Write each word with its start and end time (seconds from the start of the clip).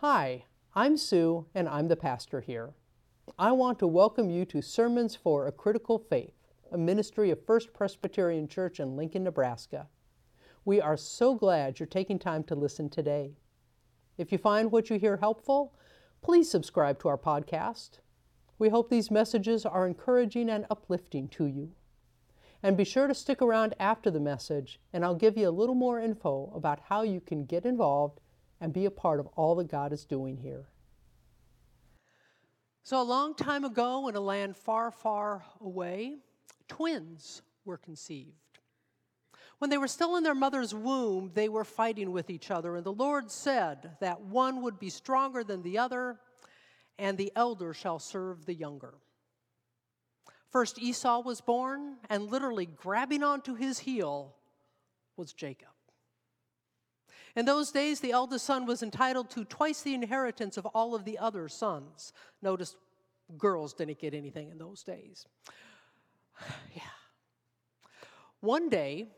Hi, 0.00 0.44
I'm 0.76 0.96
Sue, 0.96 1.46
and 1.56 1.68
I'm 1.68 1.88
the 1.88 1.96
pastor 1.96 2.40
here. 2.40 2.70
I 3.36 3.50
want 3.50 3.80
to 3.80 3.88
welcome 3.88 4.30
you 4.30 4.44
to 4.44 4.62
Sermons 4.62 5.16
for 5.16 5.48
a 5.48 5.50
Critical 5.50 5.98
Faith, 5.98 6.36
a 6.70 6.78
ministry 6.78 7.32
of 7.32 7.44
First 7.44 7.72
Presbyterian 7.72 8.46
Church 8.46 8.78
in 8.78 8.96
Lincoln, 8.96 9.24
Nebraska. 9.24 9.88
We 10.64 10.80
are 10.80 10.96
so 10.96 11.34
glad 11.34 11.80
you're 11.80 11.88
taking 11.88 12.20
time 12.20 12.44
to 12.44 12.54
listen 12.54 12.88
today. 12.88 13.32
If 14.16 14.30
you 14.30 14.38
find 14.38 14.70
what 14.70 14.88
you 14.88 15.00
hear 15.00 15.16
helpful, 15.16 15.74
please 16.22 16.48
subscribe 16.48 17.00
to 17.00 17.08
our 17.08 17.18
podcast. 17.18 17.98
We 18.56 18.68
hope 18.68 18.90
these 18.90 19.10
messages 19.10 19.66
are 19.66 19.84
encouraging 19.84 20.48
and 20.48 20.64
uplifting 20.70 21.26
to 21.30 21.46
you. 21.46 21.72
And 22.62 22.76
be 22.76 22.84
sure 22.84 23.08
to 23.08 23.14
stick 23.14 23.42
around 23.42 23.74
after 23.80 24.12
the 24.12 24.20
message, 24.20 24.78
and 24.92 25.04
I'll 25.04 25.16
give 25.16 25.36
you 25.36 25.48
a 25.48 25.50
little 25.50 25.74
more 25.74 25.98
info 25.98 26.52
about 26.54 26.82
how 26.88 27.02
you 27.02 27.20
can 27.20 27.46
get 27.46 27.66
involved 27.66 28.20
and 28.60 28.72
be 28.72 28.84
a 28.84 28.90
part 28.90 29.20
of 29.20 29.26
all 29.36 29.54
that 29.56 29.68
God 29.68 29.92
is 29.92 30.04
doing 30.04 30.36
here. 30.36 30.66
So, 32.82 33.00
a 33.00 33.02
long 33.02 33.34
time 33.34 33.64
ago, 33.64 34.08
in 34.08 34.16
a 34.16 34.20
land 34.20 34.56
far, 34.56 34.90
far 34.90 35.44
away, 35.60 36.16
twins 36.68 37.42
were 37.64 37.76
conceived. 37.76 38.32
When 39.58 39.70
they 39.70 39.78
were 39.78 39.88
still 39.88 40.16
in 40.16 40.22
their 40.22 40.34
mother's 40.34 40.74
womb, 40.74 41.32
they 41.34 41.48
were 41.48 41.64
fighting 41.64 42.12
with 42.12 42.30
each 42.30 42.50
other, 42.50 42.76
and 42.76 42.86
the 42.86 42.92
Lord 42.92 43.30
said 43.30 43.96
that 44.00 44.20
one 44.22 44.62
would 44.62 44.78
be 44.78 44.88
stronger 44.88 45.44
than 45.44 45.62
the 45.62 45.78
other, 45.78 46.18
and 46.98 47.18
the 47.18 47.32
elder 47.36 47.74
shall 47.74 47.98
serve 47.98 48.46
the 48.46 48.54
younger. 48.54 48.94
First, 50.50 50.78
Esau 50.78 51.20
was 51.20 51.40
born, 51.40 51.96
and 52.08 52.30
literally 52.30 52.66
grabbing 52.66 53.22
onto 53.22 53.54
his 53.54 53.80
heel 53.80 54.34
was 55.16 55.32
Jacob. 55.32 55.68
In 57.36 57.44
those 57.44 57.70
days, 57.70 58.00
the 58.00 58.12
eldest 58.12 58.44
son 58.44 58.66
was 58.66 58.82
entitled 58.82 59.30
to 59.30 59.44
twice 59.44 59.82
the 59.82 59.94
inheritance 59.94 60.56
of 60.56 60.66
all 60.66 60.94
of 60.94 61.04
the 61.04 61.18
other 61.18 61.48
sons. 61.48 62.12
Notice 62.42 62.76
girls 63.36 63.74
didn't 63.74 63.98
get 63.98 64.14
anything 64.14 64.50
in 64.50 64.58
those 64.58 64.82
days. 64.82 65.26
yeah. 66.74 66.82
One 68.40 68.68
day, 68.68 69.08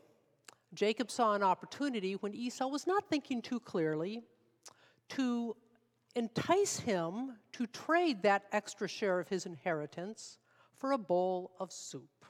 Jacob 0.73 1.11
saw 1.11 1.33
an 1.33 1.43
opportunity 1.43 2.13
when 2.13 2.33
Esau 2.33 2.67
was 2.67 2.87
not 2.87 3.09
thinking 3.09 3.41
too 3.41 3.59
clearly 3.59 4.23
to 5.09 5.55
entice 6.15 6.79
him 6.79 7.37
to 7.53 7.67
trade 7.67 8.23
that 8.23 8.43
extra 8.51 8.87
share 8.87 9.19
of 9.19 9.27
his 9.27 9.45
inheritance 9.45 10.37
for 10.75 10.93
a 10.93 10.97
bowl 10.97 11.51
of 11.59 11.71
soup. 11.71 12.25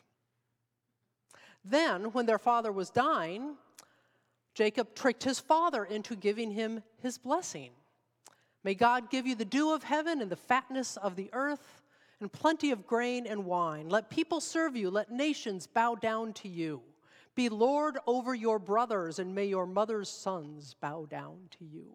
Then, 1.64 2.06
when 2.12 2.26
their 2.26 2.40
father 2.40 2.72
was 2.72 2.90
dying, 2.90 3.56
Jacob 4.54 4.96
tricked 4.96 5.24
his 5.24 5.40
father 5.40 5.86
into 5.86 6.16
giving 6.16 6.52
him 6.52 6.84
his 7.02 7.18
blessing. 7.18 7.72
May 8.64 8.76
God 8.76 9.10
give 9.10 9.26
you 9.26 9.36
the 9.36 9.46
dew 9.46 9.74
of 9.74 9.84
heaven 9.84 10.22
and 10.22 10.30
the 10.30 10.36
fatness 10.36 10.98
of 10.98 11.16
the 11.16 11.30
earth 11.34 11.82
and 12.20 12.32
plenty 12.32 12.72
of 12.72 12.86
grain 12.86 13.26
and 13.26 13.46
wine. 13.46 13.90
Let 13.90 14.10
people 14.10 14.40
serve 14.40 14.76
you, 14.76 14.92
let 14.92 15.12
nations 15.12 15.68
bow 15.68 15.96
down 15.96 16.34
to 16.34 16.48
you. 16.48 16.82
Be 17.34 17.50
Lord 17.50 17.98
over 18.06 18.36
your 18.36 18.60
brothers, 18.60 19.18
and 19.18 19.34
may 19.34 19.46
your 19.46 19.66
mother's 19.66 20.10
sons 20.10 20.76
bow 20.80 21.06
down 21.06 21.50
to 21.58 21.66
you. 21.66 21.94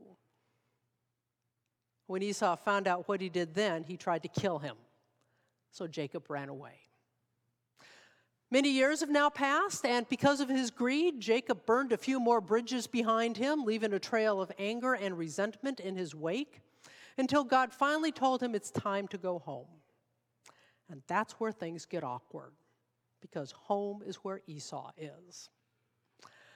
When 2.07 2.23
Esau 2.23 2.57
found 2.57 2.89
out 2.89 3.07
what 3.07 3.20
he 3.20 3.29
did 3.29 3.55
then, 3.55 3.85
he 3.85 3.97
tried 3.97 4.23
to 4.23 4.29
kill 4.29 4.59
him. 4.59 4.77
So 5.70 5.87
Jacob 5.87 6.31
ran 6.31 6.48
away. 6.48 6.86
Many 8.50 8.70
years 8.70 9.00
have 9.00 9.11
now 9.11 9.28
passed, 9.28 9.84
and 9.84 10.08
because 10.08 10.41
of 10.41 10.48
his 10.48 10.70
greed, 10.70 11.19
Jacob 11.20 11.66
burned 11.66 11.92
a 11.92 11.97
few 11.97 12.20
more 12.20 12.41
bridges 12.41 12.86
behind 12.86 13.36
him, 13.36 13.64
leaving 13.64 13.92
a 13.92 13.98
trail 13.98 14.41
of 14.41 14.52
anger 14.56 14.94
and 14.94 15.19
resentment 15.19 15.80
in 15.80 15.97
his 15.97 16.14
wake, 16.14 16.61
until 17.19 17.42
God 17.42 17.72
finally 17.72 18.12
told 18.12 18.41
him 18.41 18.55
it's 18.55 18.70
time 18.70 19.08
to 19.08 19.19
go 19.19 19.41
home. 19.41 19.67
And 20.89 21.02
that's 21.08 21.33
where 21.34 21.50
things 21.50 21.86
get 21.86 22.05
awkward, 22.05 22.52
because 23.20 23.50
home 23.50 24.02
is 24.06 24.17
where 24.17 24.40
Esau 24.46 24.92
is. 24.96 25.51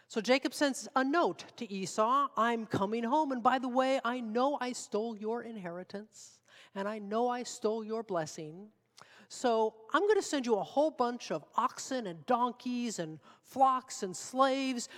So 0.06 0.20
Jacob 0.20 0.54
sends 0.54 0.88
a 0.94 1.02
note 1.02 1.44
to 1.56 1.72
Esau 1.72 2.28
I'm 2.36 2.66
coming 2.66 3.02
home, 3.02 3.32
and 3.32 3.42
by 3.42 3.58
the 3.58 3.68
way, 3.68 4.00
I 4.04 4.20
know 4.20 4.58
I 4.60 4.72
stole 4.72 5.16
your 5.16 5.42
inheritance, 5.42 6.38
and 6.76 6.86
I 6.86 7.00
know 7.00 7.28
I 7.28 7.42
stole 7.42 7.82
your 7.82 8.04
blessing. 8.04 8.68
So 9.32 9.74
I'm 9.94 10.02
going 10.02 10.16
to 10.16 10.22
send 10.22 10.44
you 10.44 10.56
a 10.56 10.62
whole 10.62 10.90
bunch 10.90 11.30
of 11.30 11.44
oxen 11.56 12.08
and 12.08 12.26
donkeys 12.26 12.98
and 12.98 13.20
flocks 13.44 14.02
and 14.02 14.14
slaves, 14.14 14.88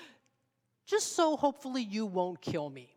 just 0.87 1.15
so 1.15 1.37
hopefully 1.37 1.83
you 1.83 2.07
won't 2.07 2.41
kill 2.41 2.71
me. 2.71 2.97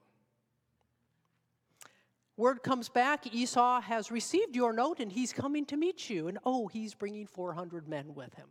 Word 2.37 2.63
comes 2.63 2.87
back 2.87 3.33
Esau 3.33 3.81
has 3.81 4.11
received 4.11 4.55
your 4.55 4.71
note 4.71 5.01
and 5.01 5.11
he's 5.11 5.33
coming 5.33 5.65
to 5.65 5.75
meet 5.75 6.09
you. 6.09 6.29
And 6.29 6.37
oh, 6.45 6.67
he's 6.67 6.93
bringing 6.93 7.27
400 7.27 7.89
men 7.89 8.15
with 8.15 8.33
him. 8.35 8.47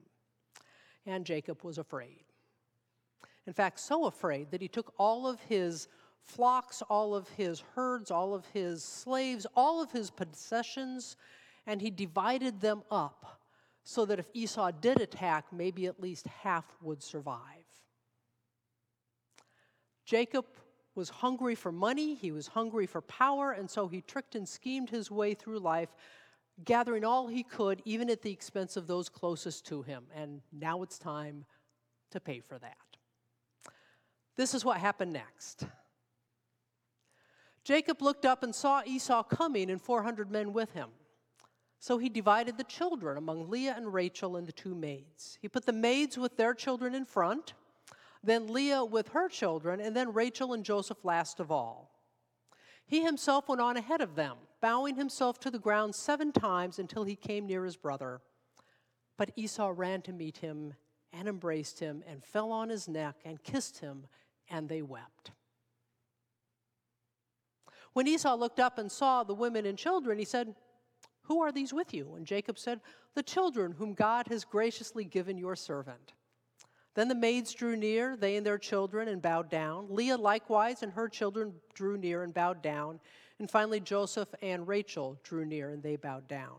And 1.06 1.24
Jacob 1.24 1.64
was 1.64 1.78
afraid. 1.78 2.24
In 3.46 3.54
fact, 3.54 3.80
so 3.80 4.04
afraid 4.04 4.50
that 4.50 4.60
he 4.60 4.68
took 4.68 4.92
all 4.98 5.26
of 5.26 5.40
his 5.40 5.88
flocks, 6.20 6.82
all 6.82 7.14
of 7.14 7.30
his 7.30 7.62
herds, 7.74 8.10
all 8.10 8.34
of 8.34 8.44
his 8.52 8.84
slaves, 8.84 9.46
all 9.56 9.82
of 9.82 9.90
his 9.90 10.10
possessions, 10.10 11.16
and 11.66 11.80
he 11.80 11.90
divided 11.90 12.60
them 12.60 12.82
up 12.90 13.40
so 13.82 14.04
that 14.06 14.18
if 14.18 14.28
Esau 14.32 14.70
did 14.70 15.00
attack, 15.00 15.46
maybe 15.52 15.86
at 15.86 16.00
least 16.00 16.26
half 16.26 16.64
would 16.80 17.02
survive. 17.02 17.40
Jacob 20.04 20.46
was 20.94 21.08
hungry 21.08 21.54
for 21.54 21.72
money, 21.72 22.14
he 22.14 22.30
was 22.30 22.48
hungry 22.48 22.86
for 22.86 23.00
power, 23.02 23.52
and 23.52 23.68
so 23.68 23.88
he 23.88 24.00
tricked 24.00 24.34
and 24.34 24.48
schemed 24.48 24.90
his 24.90 25.10
way 25.10 25.34
through 25.34 25.58
life, 25.58 25.88
gathering 26.64 27.04
all 27.04 27.26
he 27.26 27.42
could, 27.42 27.82
even 27.84 28.08
at 28.08 28.22
the 28.22 28.30
expense 28.30 28.76
of 28.76 28.86
those 28.86 29.08
closest 29.08 29.66
to 29.66 29.82
him. 29.82 30.04
And 30.14 30.40
now 30.52 30.82
it's 30.82 30.98
time 30.98 31.44
to 32.10 32.20
pay 32.20 32.40
for 32.40 32.58
that. 32.58 32.76
This 34.36 34.54
is 34.54 34.64
what 34.64 34.78
happened 34.78 35.12
next. 35.12 35.66
Jacob 37.64 38.02
looked 38.02 38.24
up 38.24 38.42
and 38.42 38.54
saw 38.54 38.82
Esau 38.84 39.22
coming 39.22 39.70
and 39.70 39.80
400 39.80 40.30
men 40.30 40.52
with 40.52 40.72
him. 40.72 40.90
So 41.84 41.98
he 41.98 42.08
divided 42.08 42.56
the 42.56 42.64
children 42.64 43.18
among 43.18 43.50
Leah 43.50 43.74
and 43.76 43.92
Rachel 43.92 44.36
and 44.36 44.48
the 44.48 44.52
two 44.52 44.74
maids. 44.74 45.36
He 45.42 45.50
put 45.50 45.66
the 45.66 45.72
maids 45.74 46.16
with 46.16 46.38
their 46.38 46.54
children 46.54 46.94
in 46.94 47.04
front, 47.04 47.52
then 48.22 48.50
Leah 48.50 48.86
with 48.86 49.08
her 49.08 49.28
children, 49.28 49.80
and 49.80 49.94
then 49.94 50.14
Rachel 50.14 50.54
and 50.54 50.64
Joseph 50.64 51.04
last 51.04 51.40
of 51.40 51.50
all. 51.50 51.90
He 52.86 53.02
himself 53.02 53.50
went 53.50 53.60
on 53.60 53.76
ahead 53.76 54.00
of 54.00 54.14
them, 54.14 54.38
bowing 54.62 54.96
himself 54.96 55.38
to 55.40 55.50
the 55.50 55.58
ground 55.58 55.94
seven 55.94 56.32
times 56.32 56.78
until 56.78 57.04
he 57.04 57.16
came 57.16 57.44
near 57.44 57.66
his 57.66 57.76
brother. 57.76 58.22
But 59.18 59.32
Esau 59.36 59.70
ran 59.76 60.00
to 60.04 60.12
meet 60.14 60.38
him 60.38 60.72
and 61.12 61.28
embraced 61.28 61.80
him 61.80 62.02
and 62.08 62.24
fell 62.24 62.50
on 62.50 62.70
his 62.70 62.88
neck 62.88 63.16
and 63.26 63.44
kissed 63.44 63.80
him, 63.80 64.06
and 64.48 64.70
they 64.70 64.80
wept. 64.80 65.32
When 67.92 68.08
Esau 68.08 68.36
looked 68.36 68.58
up 68.58 68.78
and 68.78 68.90
saw 68.90 69.22
the 69.22 69.34
women 69.34 69.66
and 69.66 69.76
children, 69.76 70.18
he 70.18 70.24
said, 70.24 70.54
who 71.24 71.40
are 71.40 71.52
these 71.52 71.72
with 71.72 71.92
you? 71.94 72.14
And 72.16 72.26
Jacob 72.26 72.58
said, 72.58 72.80
The 73.14 73.22
children 73.22 73.72
whom 73.72 73.94
God 73.94 74.28
has 74.28 74.44
graciously 74.44 75.04
given 75.04 75.38
your 75.38 75.56
servant. 75.56 76.12
Then 76.94 77.08
the 77.08 77.14
maids 77.14 77.52
drew 77.52 77.76
near, 77.76 78.16
they 78.16 78.36
and 78.36 78.46
their 78.46 78.58
children, 78.58 79.08
and 79.08 79.20
bowed 79.20 79.50
down. 79.50 79.86
Leah 79.90 80.16
likewise 80.16 80.82
and 80.82 80.92
her 80.92 81.08
children 81.08 81.54
drew 81.74 81.96
near 81.96 82.22
and 82.22 82.32
bowed 82.32 82.62
down. 82.62 83.00
And 83.38 83.50
finally, 83.50 83.80
Joseph 83.80 84.28
and 84.42 84.68
Rachel 84.68 85.18
drew 85.24 85.44
near 85.44 85.70
and 85.70 85.82
they 85.82 85.96
bowed 85.96 86.28
down. 86.28 86.58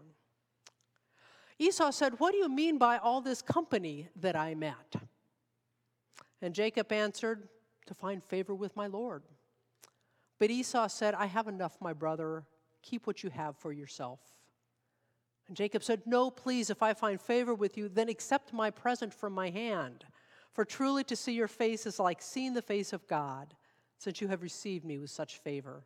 Esau 1.57 1.91
said, 1.91 2.19
What 2.19 2.31
do 2.31 2.37
you 2.37 2.49
mean 2.49 2.77
by 2.77 2.97
all 2.97 3.21
this 3.21 3.41
company 3.41 4.09
that 4.17 4.35
I 4.35 4.55
met? 4.55 4.95
And 6.41 6.53
Jacob 6.53 6.91
answered, 6.91 7.47
To 7.85 7.93
find 7.93 8.21
favor 8.23 8.53
with 8.53 8.75
my 8.75 8.87
Lord. 8.87 9.23
But 10.37 10.49
Esau 10.49 10.87
said, 10.87 11.13
I 11.13 11.27
have 11.27 11.47
enough, 11.47 11.77
my 11.79 11.93
brother. 11.93 12.43
Keep 12.81 13.07
what 13.07 13.23
you 13.23 13.29
have 13.29 13.55
for 13.57 13.71
yourself. 13.71 14.19
And 15.47 15.55
Jacob 15.55 15.83
said, 15.83 16.01
No, 16.05 16.29
please, 16.29 16.69
if 16.69 16.81
I 16.81 16.93
find 16.93 17.21
favor 17.21 17.53
with 17.53 17.77
you, 17.77 17.89
then 17.89 18.09
accept 18.09 18.53
my 18.53 18.71
present 18.71 19.13
from 19.13 19.33
my 19.33 19.49
hand. 19.49 20.05
For 20.53 20.65
truly 20.65 21.03
to 21.05 21.15
see 21.15 21.33
your 21.33 21.47
face 21.47 21.85
is 21.85 21.99
like 21.99 22.21
seeing 22.21 22.53
the 22.53 22.61
face 22.61 22.93
of 22.93 23.07
God, 23.07 23.53
since 23.97 24.21
you 24.21 24.27
have 24.29 24.41
received 24.41 24.85
me 24.85 24.97
with 24.97 25.09
such 25.09 25.39
favor. 25.39 25.83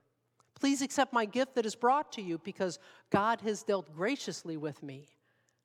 Please 0.59 0.81
accept 0.81 1.13
my 1.13 1.25
gift 1.25 1.55
that 1.55 1.65
is 1.65 1.75
brought 1.75 2.11
to 2.13 2.21
you, 2.21 2.37
because 2.37 2.79
God 3.09 3.41
has 3.41 3.63
dealt 3.63 3.93
graciously 3.95 4.57
with 4.57 4.83
me, 4.83 5.07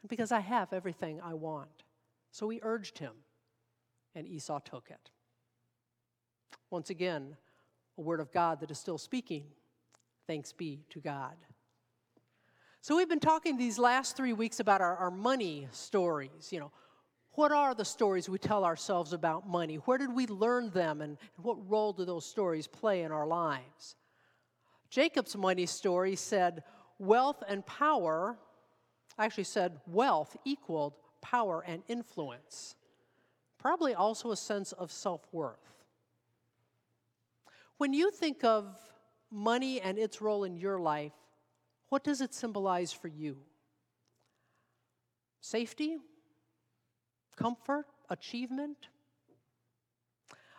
and 0.02 0.08
because 0.08 0.32
I 0.32 0.40
have 0.40 0.72
everything 0.72 1.20
I 1.22 1.34
want. 1.34 1.82
So 2.30 2.48
he 2.48 2.60
urged 2.62 2.98
him, 2.98 3.12
and 4.14 4.26
Esau 4.26 4.60
took 4.60 4.88
it. 4.90 5.10
Once 6.70 6.90
again, 6.90 7.36
a 7.98 8.00
word 8.00 8.20
of 8.20 8.32
God 8.32 8.60
that 8.60 8.70
is 8.70 8.78
still 8.78 8.98
speaking. 8.98 9.44
Thanks 10.26 10.52
be 10.52 10.80
to 10.90 11.00
God. 11.00 11.36
So 12.84 12.98
we've 12.98 13.08
been 13.08 13.18
talking 13.18 13.56
these 13.56 13.78
last 13.78 14.14
three 14.14 14.34
weeks 14.34 14.60
about 14.60 14.82
our, 14.82 14.94
our 14.98 15.10
money 15.10 15.68
stories. 15.70 16.50
You 16.52 16.60
know, 16.60 16.72
what 17.30 17.50
are 17.50 17.74
the 17.74 17.82
stories 17.82 18.28
we 18.28 18.36
tell 18.36 18.62
ourselves 18.62 19.14
about 19.14 19.48
money? 19.48 19.76
Where 19.76 19.96
did 19.96 20.12
we 20.12 20.26
learn 20.26 20.68
them, 20.68 21.00
and, 21.00 21.16
what 21.38 21.56
role 21.66 21.94
do 21.94 22.04
those 22.04 22.26
stories 22.26 22.66
play 22.66 23.00
in 23.00 23.10
our 23.10 23.26
lives? 23.26 23.96
Jacob's 24.90 25.34
money 25.34 25.64
story 25.64 26.14
said 26.14 26.62
wealth 26.98 27.42
and 27.48 27.64
power, 27.64 28.36
actually 29.18 29.44
said 29.44 29.80
wealth 29.86 30.36
equaled 30.44 30.92
power 31.22 31.64
and 31.66 31.82
influence. 31.88 32.76
Probably 33.56 33.94
also 33.94 34.30
a 34.30 34.36
sense 34.36 34.72
of 34.72 34.92
self 34.92 35.26
worth. 35.32 35.86
When 37.78 37.94
you 37.94 38.10
think 38.10 38.44
of 38.44 38.76
money 39.30 39.80
and 39.80 39.98
its 39.98 40.20
role 40.20 40.44
in 40.44 40.58
your 40.58 40.78
life, 40.78 41.14
what 41.88 42.04
does 42.04 42.20
it 42.20 42.34
symbolize 42.34 42.92
for 42.92 43.08
you? 43.08 43.36
Safety? 45.40 45.98
Comfort? 47.36 47.86
Achievement? 48.08 48.88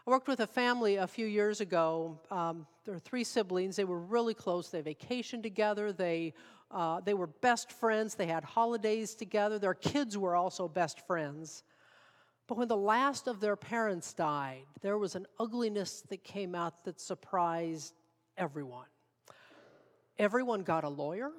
I 0.07 0.11
worked 0.11 0.27
with 0.27 0.39
a 0.39 0.47
family 0.47 0.97
a 0.97 1.07
few 1.07 1.25
years 1.25 1.61
ago. 1.61 2.19
Um, 2.29 2.67
there 2.83 2.93
were 2.93 2.99
three 2.99 3.23
siblings. 3.23 3.75
They 3.75 3.85
were 3.85 3.99
really 3.99 4.35
close. 4.35 4.69
They 4.69 4.83
vacationed 4.83 5.41
together. 5.41 5.91
They, 5.91 6.35
uh, 6.69 7.01
they 7.01 7.15
were 7.15 7.27
best 7.27 7.71
friends. 7.71 8.13
They 8.13 8.27
had 8.27 8.43
holidays 8.43 9.15
together. 9.15 9.57
Their 9.57 9.73
kids 9.73 10.17
were 10.17 10.35
also 10.35 10.67
best 10.67 11.05
friends. 11.07 11.63
But 12.47 12.57
when 12.59 12.67
the 12.67 12.77
last 12.77 13.27
of 13.27 13.39
their 13.39 13.55
parents 13.55 14.13
died, 14.13 14.65
there 14.81 14.99
was 14.99 15.15
an 15.15 15.25
ugliness 15.39 16.03
that 16.09 16.23
came 16.23 16.53
out 16.53 16.83
that 16.83 17.01
surprised 17.01 17.95
everyone. 18.37 18.85
Everyone 20.17 20.63
got 20.63 20.83
a 20.83 20.89
lawyer. 20.89 21.31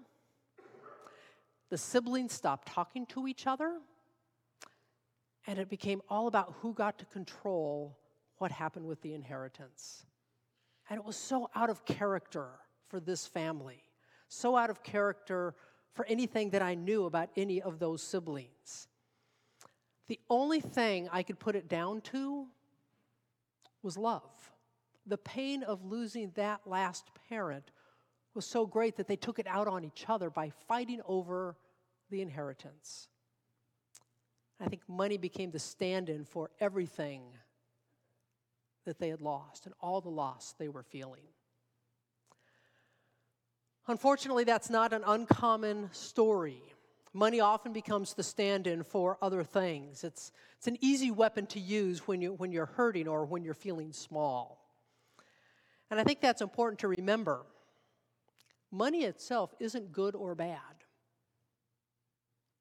The 1.71 1.79
siblings 1.79 2.33
stopped 2.33 2.69
talking 2.69 3.07
to 3.07 3.27
each 3.27 3.47
other. 3.47 3.79
And 5.47 5.59
it 5.59 5.69
became 5.69 6.03
all 6.09 6.27
about 6.27 6.55
who 6.61 6.75
got 6.75 6.99
to 6.99 7.05
control 7.07 7.97
what 8.39 8.51
happened 8.51 8.87
with 8.87 9.01
the 9.03 9.15
inheritance. 9.15 10.05
And 10.91 10.99
it 10.99 11.05
was 11.05 11.17
so 11.17 11.49
out 11.55 11.71
of 11.71 11.85
character 11.85 12.49
for 12.89 13.01
this 13.01 13.27
family, 13.27 13.83
so 14.29 14.57
out 14.57 14.71
of 14.71 14.83
character 14.83 15.55
for 15.93 16.05
anything 16.07 16.51
that 16.51 16.63
I 16.63 16.75
knew 16.75 17.07
about 17.07 17.31
any 17.37 17.63
of 17.63 17.79
those 17.79 18.03
siblings. 18.03 18.89
The 20.09 20.21
only 20.29 20.61
thing 20.61 21.09
I 21.11 21.23
could 21.23 21.39
put 21.39 21.57
it 21.57 21.69
down 21.69 22.01
to 22.03 22.47
was 23.83 23.97
love. 23.97 24.53
The 25.07 25.19
pain 25.19 25.63
of 25.63 25.85
losing 25.85 26.33
that 26.35 26.61
last 26.67 27.07
parent 27.29 27.71
was 28.37 28.47
so 28.47 28.67
great 28.67 28.97
that 28.97 29.09
they 29.09 29.17
took 29.17 29.39
it 29.39 29.47
out 29.49 29.67
on 29.67 29.85
each 29.85 30.05
other 30.09 30.31
by 30.31 30.51
fighting 30.69 31.01
over 31.07 31.57
the 32.11 32.21
inheritance. 32.21 33.09
I 34.61 34.69
think 34.69 34.83
money 34.89 35.17
became 35.17 35.51
the 35.51 35.59
stand 35.59 36.09
in 36.09 36.25
for 36.25 36.51
everything 36.61 37.23
that 38.85 38.99
they 38.99 39.09
had 39.09 39.21
lost 39.21 39.67
and 39.67 39.75
all 39.81 40.01
the 40.01 40.09
loss 40.09 40.55
they 40.59 40.69
were 40.69 40.83
feeling. 40.83 41.25
Unfortunately, 43.89 44.45
that's 44.45 44.71
not 44.71 44.93
an 44.93 45.03
uncommon 45.07 45.89
story. 45.93 46.63
Money 47.13 47.41
often 47.41 47.73
becomes 47.73 48.15
the 48.15 48.23
stand 48.23 48.67
in 48.67 48.83
for 48.83 49.17
other 49.23 49.43
things. 49.43 50.05
It's, 50.05 50.33
it's 50.59 50.67
an 50.67 50.77
easy 50.81 51.11
weapon 51.11 51.47
to 51.47 51.61
use 51.61 52.07
when, 52.07 52.21
you, 52.21 52.35
when 52.35 52.53
you're 52.53 52.67
hurting 52.67 53.09
or 53.09 53.25
when 53.25 53.43
you're 53.43 53.55
feeling 53.55 53.93
small. 53.93 54.63
And 55.91 56.01
I 56.01 56.05
think 56.05 56.21
that's 56.21 56.43
important 56.43 56.81
to 56.81 56.89
remember. 56.89 57.43
Money 58.71 59.05
itself 59.05 59.55
isn't 59.61 59.93
good 59.93 60.15
or 60.15 60.35
bad. 60.35 60.59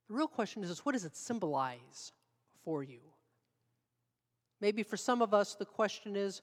The 0.08 0.14
real 0.14 0.28
question 0.28 0.64
is, 0.64 0.70
is 0.70 0.80
what 0.80 0.94
does 0.94 1.06
it 1.06 1.16
symbolize 1.16 2.12
for 2.64 2.84
you? 2.84 3.00
Maybe 4.62 4.84
for 4.84 4.98
some 4.98 5.22
of 5.22 5.34
us, 5.34 5.56
the 5.56 5.66
question 5.66 6.16
is 6.16 6.42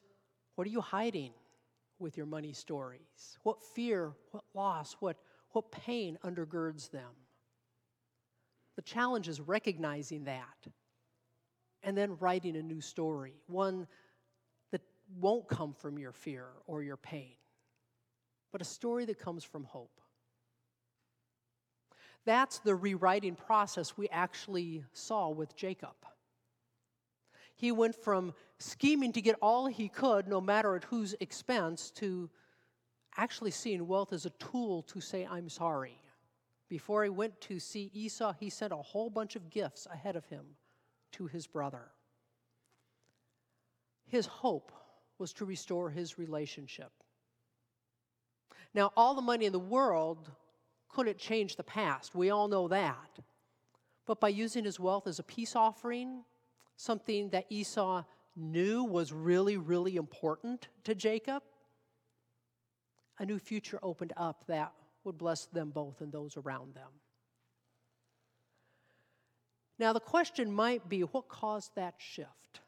what 0.55 0.67
are 0.67 0.71
you 0.71 0.81
hiding 0.81 1.33
with 1.99 2.17
your 2.17 2.27
money 2.27 2.53
stories? 2.53 3.39
What 3.43 3.63
fear, 3.75 4.13
what 4.33 4.45
loss, 4.55 4.97
what, 5.01 5.17
what 5.51 5.71
pain 5.71 6.19
undergirds 6.25 6.91
them? 6.91 7.11
The 8.77 8.83
challenge 8.83 9.29
is 9.29 9.41
recognizing 9.41 10.25
that 10.25 10.67
and 11.83 11.97
then 11.97 12.17
writing 12.19 12.57
a 12.57 12.63
new 12.63 12.81
story, 12.81 13.35
one 13.47 13.87
that 14.71 14.83
won't 15.19 15.49
come 15.49 15.75
from 15.75 15.99
your 15.99 16.13
fear 16.13 16.47
or 16.67 16.83
your 16.83 16.97
pain, 16.97 17.37
but 18.53 18.61
a 18.61 18.67
story 18.67 19.05
that 19.07 19.19
comes 19.19 19.43
from 19.43 19.65
hope. 19.65 20.01
That's 22.25 22.61
the 22.61 22.75
rewriting 22.75 23.35
process 23.35 23.97
we 23.97 24.09
actually 24.11 24.85
saw 24.93 25.31
with 25.31 25.57
Jacob. 25.57 25.97
He 27.57 27.73
went 27.73 27.97
from 27.97 28.35
scheming 28.59 29.13
to 29.13 29.23
get 29.23 29.37
all 29.43 29.67
he 29.67 29.89
could, 29.89 30.29
no 30.29 30.41
matter 30.41 30.77
at 30.77 30.85
whose 30.85 31.15
expense, 31.21 31.91
to 31.93 32.31
actually 33.17 33.51
seeing 33.51 33.87
wealth 33.87 34.13
as 34.13 34.27
a 34.27 34.31
tool 34.31 34.83
to 34.83 35.01
say, 35.01 35.27
I'm 35.29 35.49
sorry. 35.49 35.99
Before 36.69 37.05
he 37.05 37.11
went 37.11 37.41
to 37.43 37.59
see 37.59 37.91
Esau, 37.93 38.33
he 38.39 38.51
sent 38.51 38.73
a 38.73 38.77
whole 38.77 39.11
bunch 39.11 39.37
of 39.37 39.51
gifts 39.51 39.87
ahead 39.93 40.17
of 40.17 40.25
him 40.27 40.45
to 41.13 41.27
his 41.27 41.47
brother. 41.47 41.91
His 44.07 44.27
hope 44.27 44.73
was 45.19 45.33
to 45.35 45.45
restore 45.45 45.91
his 45.91 46.19
relationship. 46.19 46.93
Now, 48.75 48.93
all 48.97 49.15
the 49.15 49.23
money 49.23 49.47
in 49.47 49.53
the 49.53 49.59
world 49.59 50.31
couldn't 50.89 51.19
change 51.19 51.57
the 51.57 51.63
past. 51.63 52.15
We 52.15 52.31
all 52.31 52.49
know 52.49 52.69
that. 52.69 53.19
But 54.07 54.21
by 54.21 54.29
using 54.29 54.65
his 54.65 54.81
wealth 54.81 55.07
as 55.07 55.19
a 55.19 55.23
peace 55.23 55.55
offering, 55.55 56.25
something 56.77 57.31
that 57.31 57.47
Esau 57.51 58.03
knew 58.37 58.85
was 58.85 59.13
really, 59.13 59.57
really 59.57 59.97
important 59.97 60.69
to 60.85 60.95
Jacob, 60.95 61.43
a 63.19 63.27
new 63.27 63.39
future 63.39 63.79
opened 63.83 64.13
up 64.17 64.45
that 64.49 64.73
would 65.05 65.19
bless 65.19 65.47
them 65.47 65.71
both 65.71 66.01
and 66.01 66.13
those 66.13 66.37
around 66.37 66.75
them. 66.75 66.89
Now, 69.79 69.93
the 69.93 70.01
question 70.01 70.53
might 70.53 70.89
be 70.89 71.01
what 71.01 71.29
caused 71.29 71.75
that 71.75 71.95
shift? 71.99 72.61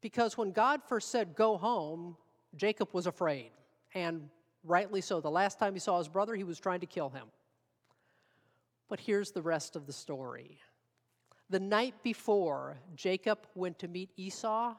Because 0.00 0.36
when 0.36 0.52
God 0.52 0.82
first 0.86 1.10
said, 1.10 1.34
Go 1.34 1.56
home, 1.56 2.16
Jacob 2.54 2.88
was 2.92 3.06
afraid, 3.06 3.50
and 3.94 4.28
rightly 4.64 5.00
so. 5.00 5.20
The 5.20 5.30
last 5.30 5.58
time 5.58 5.74
he 5.74 5.78
saw 5.78 5.98
his 5.98 6.08
brother, 6.08 6.34
he 6.34 6.44
was 6.44 6.58
trying 6.58 6.80
to 6.80 6.86
kill 6.86 7.10
him. 7.10 7.26
But 8.88 9.00
here's 9.00 9.30
the 9.30 9.42
rest 9.42 9.76
of 9.76 9.86
the 9.86 9.92
story. 9.92 10.58
The 11.50 11.60
night 11.60 11.94
before 12.02 12.78
Jacob 12.96 13.46
went 13.54 13.78
to 13.80 13.88
meet 13.88 14.10
Esau, 14.16 14.74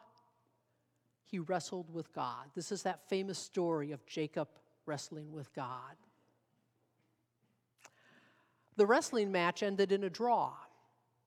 he 1.23 1.39
wrestled 1.39 1.93
with 1.93 2.13
God. 2.13 2.45
This 2.55 2.71
is 2.71 2.83
that 2.83 3.07
famous 3.09 3.37
story 3.37 3.91
of 3.91 4.05
Jacob 4.05 4.47
wrestling 4.85 5.31
with 5.31 5.53
God. 5.53 5.95
The 8.77 8.85
wrestling 8.85 9.31
match 9.31 9.63
ended 9.63 9.91
in 9.91 10.03
a 10.03 10.09
draw, 10.09 10.51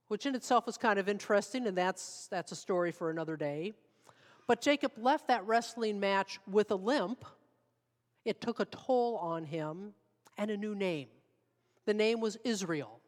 which 0.09 0.27
in 0.27 0.35
itself 0.35 0.67
was 0.67 0.77
kind 0.77 0.99
of 0.99 1.09
interesting, 1.09 1.67
and 1.67 1.77
that's, 1.77 2.29
that's 2.31 2.53
a 2.53 2.57
story 2.57 2.93
for 2.93 3.11
another 3.11 3.37
day. 3.37 3.73
But 4.47 4.61
Jacob 4.61 4.93
left 4.97 5.29
that 5.29 5.47
wrestling 5.47 5.99
match 6.01 6.41
with 6.51 6.71
a 6.71 6.75
limp. 6.75 7.25
It 8.29 8.41
took 8.41 8.61
a 8.61 8.67
toll 8.67 9.17
on 9.17 9.45
him 9.45 9.95
and 10.37 10.51
a 10.51 10.57
new 10.57 10.75
name. 10.75 11.09
The 11.87 11.95
name 11.95 12.21
was 12.21 12.37
Israel 12.45 12.99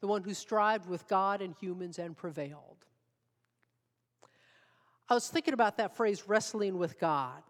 the 0.00 0.06
one 0.06 0.22
who 0.22 0.34
strived 0.34 0.88
with 0.88 1.06
God 1.08 1.42
and 1.42 1.54
humans 1.60 1.98
and 1.98 2.16
prevailed. 2.16 2.84
I 5.08 5.14
was 5.14 5.28
thinking 5.28 5.54
about 5.54 5.78
that 5.78 5.96
phrase, 5.96 6.24
wrestling 6.28 6.78
with 6.78 6.98
God, 6.98 7.42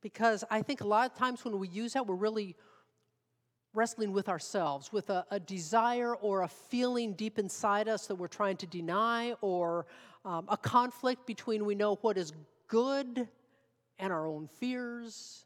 because 0.00 0.44
I 0.50 0.62
think 0.62 0.80
a 0.80 0.86
lot 0.86 1.10
of 1.10 1.16
times 1.16 1.44
when 1.44 1.58
we 1.58 1.68
use 1.68 1.92
that, 1.92 2.06
we're 2.06 2.14
really 2.14 2.56
wrestling 3.74 4.12
with 4.12 4.28
ourselves, 4.28 4.92
with 4.92 5.10
a, 5.10 5.26
a 5.30 5.38
desire 5.38 6.14
or 6.16 6.42
a 6.42 6.48
feeling 6.48 7.12
deep 7.12 7.38
inside 7.38 7.88
us 7.88 8.06
that 8.06 8.14
we're 8.14 8.28
trying 8.28 8.56
to 8.56 8.66
deny, 8.66 9.34
or 9.40 9.86
um, 10.24 10.46
a 10.48 10.56
conflict 10.56 11.26
between 11.26 11.64
we 11.64 11.74
know 11.74 11.96
what 11.96 12.16
is 12.16 12.32
good 12.66 13.28
and 13.98 14.12
our 14.12 14.26
own 14.26 14.48
fears. 14.58 15.44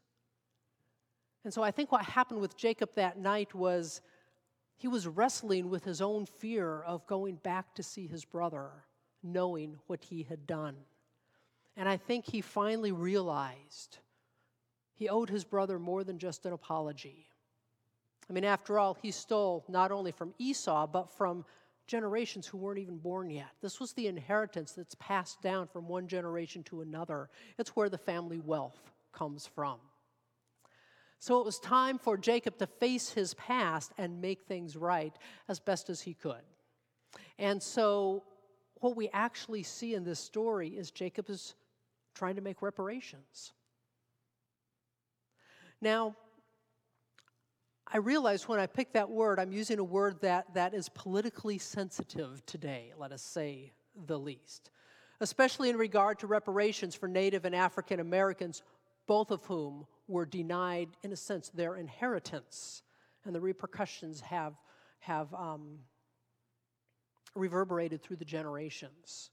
And 1.43 1.53
so 1.53 1.63
I 1.63 1.71
think 1.71 1.91
what 1.91 2.03
happened 2.03 2.41
with 2.41 2.57
Jacob 2.57 2.89
that 2.95 3.17
night 3.17 3.53
was 3.55 4.01
he 4.77 4.87
was 4.87 5.07
wrestling 5.07 5.69
with 5.69 5.83
his 5.83 6.01
own 6.01 6.25
fear 6.25 6.81
of 6.81 7.05
going 7.07 7.35
back 7.35 7.75
to 7.75 7.83
see 7.83 8.07
his 8.07 8.25
brother, 8.25 8.69
knowing 9.23 9.79
what 9.87 10.03
he 10.03 10.23
had 10.23 10.47
done. 10.47 10.75
And 11.75 11.87
I 11.87 11.97
think 11.97 12.25
he 12.25 12.41
finally 12.41 12.91
realized 12.91 13.99
he 14.93 15.07
owed 15.07 15.29
his 15.29 15.45
brother 15.45 15.79
more 15.79 16.03
than 16.03 16.19
just 16.19 16.45
an 16.45 16.53
apology. 16.53 17.27
I 18.29 18.33
mean, 18.33 18.43
after 18.43 18.77
all, 18.77 18.97
he 19.01 19.11
stole 19.11 19.63
not 19.67 19.91
only 19.91 20.11
from 20.11 20.33
Esau, 20.37 20.87
but 20.87 21.09
from 21.09 21.45
generations 21.87 22.45
who 22.45 22.57
weren't 22.57 22.79
even 22.79 22.97
born 22.97 23.29
yet. 23.29 23.49
This 23.61 23.79
was 23.79 23.93
the 23.93 24.07
inheritance 24.07 24.73
that's 24.73 24.95
passed 24.95 25.41
down 25.41 25.67
from 25.67 25.87
one 25.87 26.07
generation 26.07 26.63
to 26.63 26.81
another. 26.81 27.29
It's 27.57 27.75
where 27.75 27.89
the 27.89 27.97
family 27.97 28.39
wealth 28.39 28.91
comes 29.11 29.47
from. 29.47 29.79
So 31.19 31.39
it 31.39 31.45
was 31.45 31.59
time 31.59 31.97
for 31.97 32.17
Jacob 32.17 32.57
to 32.59 32.67
face 32.67 33.11
his 33.11 33.33
past 33.33 33.91
and 33.97 34.21
make 34.21 34.43
things 34.43 34.77
right 34.77 35.13
as 35.49 35.59
best 35.59 35.89
as 35.89 36.01
he 36.01 36.13
could. 36.13 36.41
And 37.37 37.61
so, 37.61 38.23
what 38.75 38.95
we 38.95 39.09
actually 39.09 39.63
see 39.63 39.93
in 39.93 40.05
this 40.05 40.19
story 40.19 40.69
is 40.69 40.91
Jacob 40.91 41.29
is 41.29 41.55
trying 42.15 42.35
to 42.35 42.41
make 42.41 42.61
reparations. 42.61 43.51
Now, 45.81 46.15
I 47.91 47.97
realize 47.97 48.47
when 48.47 48.59
I 48.59 48.67
pick 48.67 48.93
that 48.93 49.09
word, 49.09 49.39
I'm 49.39 49.51
using 49.51 49.79
a 49.79 49.83
word 49.83 50.21
that, 50.21 50.53
that 50.53 50.73
is 50.73 50.87
politically 50.89 51.57
sensitive 51.57 52.45
today, 52.45 52.93
let 52.97 53.11
us 53.11 53.21
say 53.21 53.73
the 54.05 54.19
least, 54.19 54.69
especially 55.19 55.69
in 55.69 55.75
regard 55.75 56.19
to 56.19 56.27
reparations 56.27 56.95
for 56.95 57.09
Native 57.09 57.45
and 57.45 57.55
African 57.55 57.99
Americans, 57.99 58.61
both 59.07 59.31
of 59.31 59.43
whom 59.45 59.87
were 60.09 60.25
denied, 60.25 60.89
in 61.03 61.13
a 61.13 61.15
sense, 61.15 61.49
their 61.49 61.75
inheritance. 61.75 62.81
And 63.23 63.33
the 63.33 63.39
repercussions 63.39 64.19
have, 64.21 64.55
have 64.99 65.33
um, 65.33 65.79
reverberated 67.35 68.01
through 68.01 68.17
the 68.17 68.25
generations. 68.25 69.29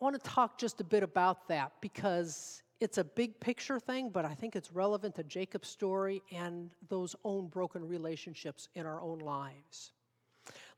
I 0.00 0.04
want 0.04 0.22
to 0.22 0.30
talk 0.30 0.58
just 0.58 0.80
a 0.80 0.84
bit 0.84 1.02
about 1.02 1.48
that 1.48 1.72
because 1.80 2.62
it's 2.80 2.98
a 2.98 3.04
big 3.04 3.40
picture 3.40 3.80
thing, 3.80 4.10
but 4.10 4.24
I 4.24 4.34
think 4.34 4.54
it's 4.54 4.72
relevant 4.72 5.16
to 5.16 5.24
Jacob's 5.24 5.68
story 5.68 6.22
and 6.32 6.70
those 6.88 7.16
own 7.24 7.48
broken 7.48 7.86
relationships 7.86 8.68
in 8.74 8.86
our 8.86 9.02
own 9.02 9.18
lives. 9.18 9.92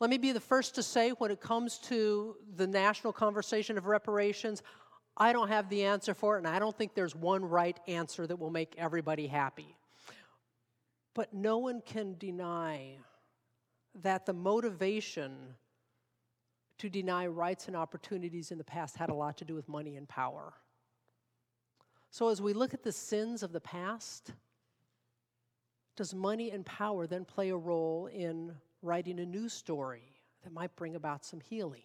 Let 0.00 0.08
me 0.08 0.16
be 0.16 0.32
the 0.32 0.40
first 0.40 0.74
to 0.76 0.82
say 0.82 1.10
when 1.10 1.30
it 1.30 1.40
comes 1.40 1.78
to 1.80 2.36
the 2.56 2.66
national 2.66 3.12
conversation 3.12 3.76
of 3.76 3.86
reparations, 3.86 4.62
I 5.20 5.34
don't 5.34 5.48
have 5.48 5.68
the 5.68 5.84
answer 5.84 6.14
for 6.14 6.36
it, 6.36 6.38
and 6.38 6.48
I 6.48 6.58
don't 6.58 6.74
think 6.74 6.94
there's 6.94 7.14
one 7.14 7.44
right 7.44 7.78
answer 7.86 8.26
that 8.26 8.38
will 8.38 8.50
make 8.50 8.74
everybody 8.78 9.26
happy. 9.26 9.76
But 11.12 11.34
no 11.34 11.58
one 11.58 11.82
can 11.84 12.16
deny 12.16 12.96
that 14.02 14.24
the 14.24 14.32
motivation 14.32 15.36
to 16.78 16.88
deny 16.88 17.26
rights 17.26 17.66
and 17.66 17.76
opportunities 17.76 18.50
in 18.50 18.56
the 18.56 18.64
past 18.64 18.96
had 18.96 19.10
a 19.10 19.14
lot 19.14 19.36
to 19.36 19.44
do 19.44 19.54
with 19.54 19.68
money 19.68 19.96
and 19.96 20.08
power. 20.08 20.54
So, 22.10 22.28
as 22.28 22.40
we 22.40 22.54
look 22.54 22.72
at 22.72 22.82
the 22.82 22.92
sins 22.92 23.42
of 23.42 23.52
the 23.52 23.60
past, 23.60 24.32
does 25.96 26.14
money 26.14 26.50
and 26.50 26.64
power 26.64 27.06
then 27.06 27.26
play 27.26 27.50
a 27.50 27.56
role 27.56 28.06
in 28.06 28.54
writing 28.80 29.20
a 29.20 29.26
new 29.26 29.50
story 29.50 30.22
that 30.42 30.52
might 30.54 30.74
bring 30.76 30.96
about 30.96 31.26
some 31.26 31.40
healing? 31.40 31.82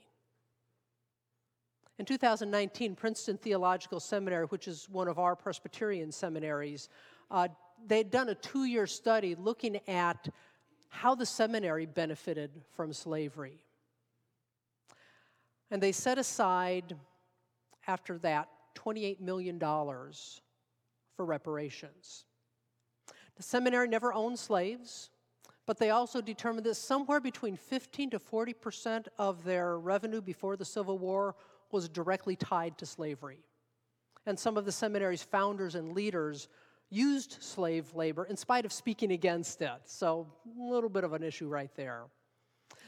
In 1.98 2.06
2019, 2.06 2.96
Princeton 2.96 3.38
Theological 3.38 4.00
Seminary, 4.00 4.46
which 4.46 4.68
is 4.68 4.90
one 4.90 5.08
of 5.08 5.18
our 5.18 5.36
Presbyterian 5.36 6.12
seminaries, 6.12 6.90
uh, 7.32 7.48
they'd 7.88 8.12
done 8.12 8.30
a 8.30 8.36
two 8.36 8.66
year 8.66 8.86
study 8.86 9.36
looking 9.36 9.80
at 9.88 10.28
how 10.90 11.16
the 11.16 11.26
seminary 11.26 11.86
benefited 11.86 12.52
from 12.76 12.92
slavery. 12.92 13.62
And 15.72 15.82
they 15.82 15.92
set 15.92 16.18
aside, 16.18 16.96
after 17.88 18.18
that, 18.20 18.50
$28 18.76 19.20
million 19.20 19.60
for 19.60 21.26
reparations. 21.26 22.26
The 23.38 23.44
seminary 23.44 23.88
never 23.88 24.14
owned 24.14 24.38
slaves, 24.38 25.10
but 25.66 25.78
they 25.78 25.90
also 25.90 26.22
determined 26.22 26.66
that 26.66 26.76
somewhere 26.76 27.20
between 27.20 27.56
15 27.56 28.12
to 28.12 28.20
40 28.20 28.54
percent 28.54 29.08
of 29.18 29.44
their 29.44 29.80
revenue 29.80 30.22
before 30.22 30.56
the 30.56 30.66
Civil 30.66 30.98
War 30.98 31.36
was 31.76 31.90
directly 31.90 32.38
tied 32.38 32.78
to 32.78 32.86
slavery. 32.86 33.40
And 34.26 34.40
some 34.40 34.56
of 34.56 34.64
the 34.64 34.72
seminary's 34.72 35.22
founders 35.22 35.76
and 35.76 35.92
leaders 35.92 36.48
used 36.90 37.44
slave 37.44 37.94
labor 37.94 38.24
in 38.24 38.38
spite 38.38 38.64
of 38.64 38.72
speaking 38.72 39.12
against 39.12 39.62
it. 39.62 39.82
So, 39.84 40.26
a 40.58 40.74
little 40.74 40.90
bit 40.90 41.04
of 41.04 41.12
an 41.12 41.22
issue 41.22 41.50
right 41.50 41.70
there. 41.76 42.04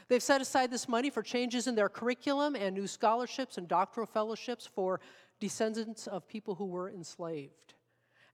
They've 0.08 0.22
set 0.22 0.40
aside 0.40 0.70
this 0.70 0.88
money 0.88 1.10
for 1.10 1.22
changes 1.22 1.66
in 1.66 1.74
their 1.74 1.90
curriculum 1.90 2.56
and 2.56 2.74
new 2.74 2.86
scholarships 2.86 3.58
and 3.58 3.68
doctoral 3.68 4.06
fellowships 4.06 4.66
for 4.66 5.00
descendants 5.38 6.06
of 6.06 6.26
people 6.26 6.54
who 6.54 6.64
were 6.64 6.88
enslaved. 6.88 7.74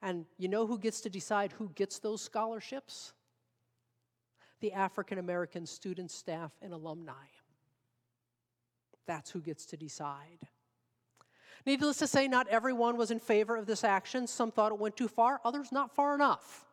And 0.00 0.24
you 0.38 0.46
know 0.46 0.68
who 0.68 0.78
gets 0.78 1.00
to 1.00 1.10
decide 1.10 1.50
who 1.50 1.70
gets 1.74 1.98
those 1.98 2.22
scholarships? 2.22 3.12
The 4.60 4.72
African 4.72 5.18
American 5.18 5.66
students, 5.66 6.14
staff, 6.14 6.52
and 6.62 6.72
alumni. 6.72 7.26
That's 9.06 9.30
who 9.30 9.40
gets 9.40 9.66
to 9.66 9.76
decide. 9.76 10.48
Needless 11.66 11.98
to 11.98 12.06
say, 12.06 12.28
not 12.28 12.48
everyone 12.48 12.96
was 12.96 13.10
in 13.10 13.20
favor 13.20 13.56
of 13.56 13.66
this 13.66 13.84
action. 13.84 14.26
Some 14.26 14.50
thought 14.50 14.72
it 14.72 14.78
went 14.78 14.96
too 14.96 15.08
far, 15.08 15.40
others 15.44 15.72
not 15.72 15.94
far 15.94 16.14
enough. 16.14 16.66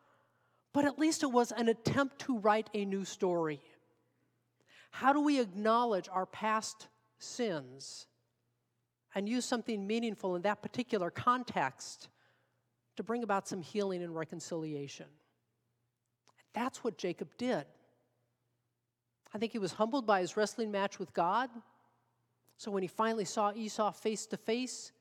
But 0.72 0.84
at 0.84 0.98
least 0.98 1.22
it 1.22 1.30
was 1.30 1.52
an 1.52 1.68
attempt 1.68 2.18
to 2.20 2.38
write 2.38 2.68
a 2.74 2.84
new 2.84 3.04
story. 3.04 3.62
How 4.90 5.12
do 5.12 5.20
we 5.20 5.40
acknowledge 5.40 6.08
our 6.12 6.26
past 6.26 6.88
sins 7.18 8.06
and 9.14 9.28
use 9.28 9.44
something 9.44 9.86
meaningful 9.86 10.36
in 10.36 10.42
that 10.42 10.62
particular 10.62 11.10
context 11.10 12.08
to 12.96 13.02
bring 13.02 13.22
about 13.22 13.48
some 13.48 13.60
healing 13.62 14.02
and 14.02 14.14
reconciliation. 14.14 15.06
That's 16.54 16.84
what 16.84 16.98
Jacob 16.98 17.28
did. 17.38 17.64
I 19.34 19.38
think 19.38 19.52
he 19.52 19.58
was 19.58 19.72
humbled 19.72 20.06
by 20.06 20.20
his 20.20 20.36
wrestling 20.36 20.70
match 20.70 20.98
with 20.98 21.12
God. 21.14 21.48
So 22.62 22.70
when 22.70 22.84
he 22.84 22.88
finally 22.88 23.24
saw 23.24 23.52
Esau 23.52 23.90
face 23.90 24.24
to 24.26 24.36
face, 24.36 24.92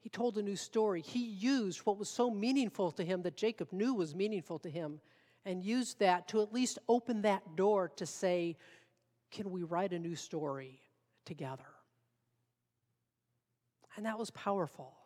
he 0.00 0.08
told 0.08 0.38
a 0.38 0.42
new 0.42 0.56
story. 0.56 1.02
He 1.02 1.22
used 1.22 1.80
what 1.80 1.98
was 1.98 2.08
so 2.08 2.30
meaningful 2.30 2.90
to 2.92 3.04
him 3.04 3.20
that 3.24 3.36
Jacob 3.36 3.70
knew 3.70 3.92
was 3.92 4.14
meaningful 4.14 4.58
to 4.60 4.70
him 4.70 4.98
and 5.44 5.62
used 5.62 5.98
that 5.98 6.26
to 6.28 6.40
at 6.40 6.54
least 6.54 6.78
open 6.88 7.20
that 7.20 7.54
door 7.54 7.92
to 7.96 8.06
say, 8.06 8.56
Can 9.30 9.50
we 9.50 9.62
write 9.62 9.92
a 9.92 9.98
new 9.98 10.16
story 10.16 10.80
together? 11.26 11.66
And 13.98 14.06
that 14.06 14.18
was 14.18 14.30
powerful. 14.30 14.96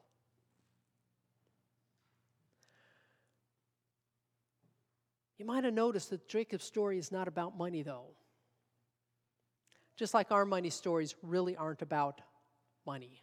You 5.39 5.45
might 5.45 5.65
have 5.65 5.75
noticed 5.75 6.11
that 6.11 6.29
Jacob's 6.29 6.65
story 6.65 6.99
is 6.99 7.11
not 7.11 7.27
about 7.27 7.59
money, 7.59 7.83
though. 7.83 8.11
Just 9.99 10.15
like 10.15 10.31
our 10.31 10.45
money 10.45 10.71
stories 10.71 11.17
really 11.23 11.57
aren't 11.57 11.83
about 11.83 12.21
money. 12.87 13.21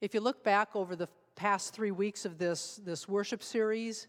If 0.00 0.14
you 0.14 0.20
look 0.20 0.42
back 0.42 0.74
over 0.74 0.96
the 0.96 1.08
past 1.36 1.72
three 1.72 1.92
weeks 1.92 2.24
of 2.24 2.38
this, 2.38 2.80
this 2.84 3.08
worship 3.08 3.40
series, 3.40 4.08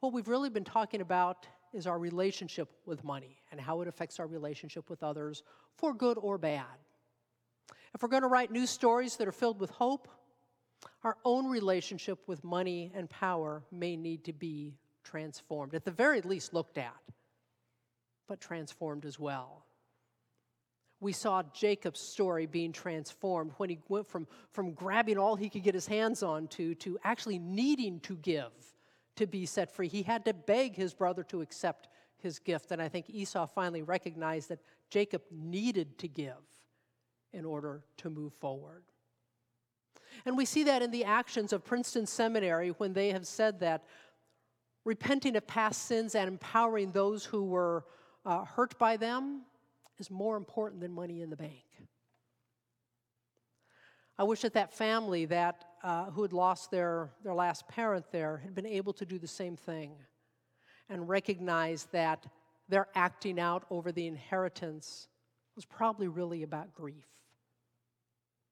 what 0.00 0.12
we've 0.12 0.26
really 0.26 0.50
been 0.50 0.64
talking 0.64 1.00
about 1.00 1.46
is 1.72 1.86
our 1.86 2.00
relationship 2.00 2.68
with 2.84 3.04
money 3.04 3.38
and 3.52 3.60
how 3.60 3.80
it 3.80 3.86
affects 3.86 4.18
our 4.18 4.26
relationship 4.26 4.90
with 4.90 5.04
others, 5.04 5.44
for 5.76 5.94
good 5.94 6.18
or 6.20 6.36
bad. 6.36 6.64
If 7.94 8.02
we're 8.02 8.08
going 8.08 8.22
to 8.22 8.28
write 8.28 8.50
new 8.50 8.66
stories 8.66 9.16
that 9.18 9.28
are 9.28 9.32
filled 9.32 9.60
with 9.60 9.70
hope, 9.70 10.08
our 11.04 11.16
own 11.24 11.46
relationship 11.46 12.18
with 12.26 12.42
money 12.42 12.90
and 12.92 13.08
power 13.08 13.62
may 13.70 13.96
need 13.96 14.24
to 14.24 14.32
be 14.32 14.74
transformed, 15.04 15.76
at 15.76 15.84
the 15.84 15.92
very 15.92 16.22
least, 16.22 16.52
looked 16.52 16.76
at, 16.76 16.96
but 18.30 18.40
transformed 18.40 19.04
as 19.04 19.18
well. 19.18 19.66
We 21.00 21.12
saw 21.12 21.42
Jacob's 21.52 21.98
story 21.98 22.46
being 22.46 22.72
transformed 22.72 23.50
when 23.56 23.70
he 23.70 23.80
went 23.88 24.06
from, 24.06 24.28
from 24.52 24.72
grabbing 24.72 25.18
all 25.18 25.34
he 25.34 25.50
could 25.50 25.64
get 25.64 25.74
his 25.74 25.88
hands 25.88 26.22
on 26.22 26.46
to, 26.48 26.76
to 26.76 26.96
actually 27.02 27.40
needing 27.40 27.98
to 28.00 28.14
give 28.14 28.52
to 29.16 29.26
be 29.26 29.46
set 29.46 29.74
free. 29.74 29.88
He 29.88 30.02
had 30.02 30.24
to 30.26 30.32
beg 30.32 30.76
his 30.76 30.94
brother 30.94 31.24
to 31.24 31.40
accept 31.40 31.88
his 32.18 32.38
gift. 32.38 32.70
And 32.70 32.80
I 32.80 32.88
think 32.88 33.10
Esau 33.10 33.48
finally 33.48 33.82
recognized 33.82 34.50
that 34.50 34.60
Jacob 34.90 35.22
needed 35.32 35.98
to 35.98 36.06
give 36.06 36.44
in 37.32 37.44
order 37.44 37.82
to 37.96 38.10
move 38.10 38.32
forward. 38.34 38.84
And 40.24 40.36
we 40.36 40.44
see 40.44 40.62
that 40.64 40.82
in 40.82 40.92
the 40.92 41.04
actions 41.04 41.52
of 41.52 41.64
Princeton 41.64 42.06
Seminary 42.06 42.68
when 42.78 42.92
they 42.92 43.08
have 43.08 43.26
said 43.26 43.58
that 43.58 43.82
repenting 44.84 45.34
of 45.34 45.48
past 45.48 45.86
sins 45.86 46.14
and 46.14 46.28
empowering 46.28 46.92
those 46.92 47.24
who 47.24 47.42
were 47.42 47.84
uh, 48.24 48.44
hurt 48.44 48.78
by 48.78 48.96
them 48.96 49.42
is 49.98 50.10
more 50.10 50.36
important 50.36 50.80
than 50.80 50.92
money 50.92 51.22
in 51.22 51.30
the 51.30 51.36
bank. 51.36 51.64
I 54.18 54.24
wish 54.24 54.42
that 54.42 54.54
that 54.54 54.74
family 54.74 55.24
that 55.26 55.64
uh, 55.82 56.10
who 56.10 56.22
had 56.22 56.32
lost 56.32 56.70
their, 56.70 57.10
their 57.24 57.34
last 57.34 57.66
parent 57.68 58.06
there 58.12 58.38
had 58.38 58.54
been 58.54 58.66
able 58.66 58.92
to 58.94 59.06
do 59.06 59.18
the 59.18 59.26
same 59.26 59.56
thing 59.56 59.92
and 60.88 61.08
recognize 61.08 61.84
that 61.92 62.26
their 62.68 62.88
acting 62.94 63.40
out 63.40 63.64
over 63.70 63.92
the 63.92 64.06
inheritance 64.06 65.08
was 65.56 65.64
probably 65.64 66.08
really 66.08 66.42
about 66.42 66.74
grief 66.74 67.06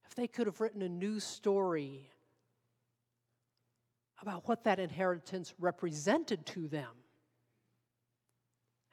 if 0.09 0.15
they 0.15 0.27
could 0.27 0.47
have 0.47 0.61
written 0.61 0.83
a 0.83 0.89
new 0.89 1.21
story 1.21 2.11
about 4.23 4.49
what 4.49 4.65
that 4.65 4.79
inheritance 4.79 5.55
represented 5.59 6.45
to 6.47 6.67
them, 6.67 6.91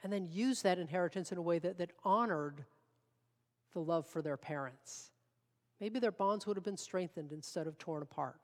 and 0.05 0.13
then 0.13 0.27
use 0.31 0.61
that 0.61 0.77
inheritance 0.77 1.31
in 1.31 1.39
a 1.39 1.41
way 1.41 1.57
that, 1.57 1.79
that 1.79 1.89
honored 2.03 2.63
the 3.73 3.79
love 3.79 4.05
for 4.05 4.21
their 4.21 4.37
parents. 4.37 5.09
Maybe 5.81 5.97
their 5.97 6.11
bonds 6.11 6.45
would 6.45 6.57
have 6.57 6.63
been 6.63 6.77
strengthened 6.77 7.31
instead 7.31 7.65
of 7.65 7.79
torn 7.79 8.03
apart. 8.03 8.39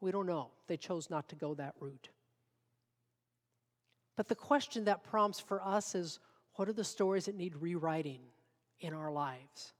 We 0.00 0.12
don't 0.12 0.26
know. 0.26 0.52
They 0.68 0.76
chose 0.76 1.10
not 1.10 1.28
to 1.30 1.34
go 1.34 1.54
that 1.54 1.74
route. 1.80 2.10
But 4.14 4.28
the 4.28 4.36
question 4.36 4.84
that 4.84 5.02
prompts 5.02 5.40
for 5.40 5.60
us 5.60 5.96
is 5.96 6.20
what 6.54 6.68
are 6.68 6.72
the 6.72 6.84
stories 6.84 7.24
that 7.24 7.34
need 7.34 7.56
rewriting 7.56 8.20
in 8.78 8.94
our 8.94 9.10
lives? 9.10 9.72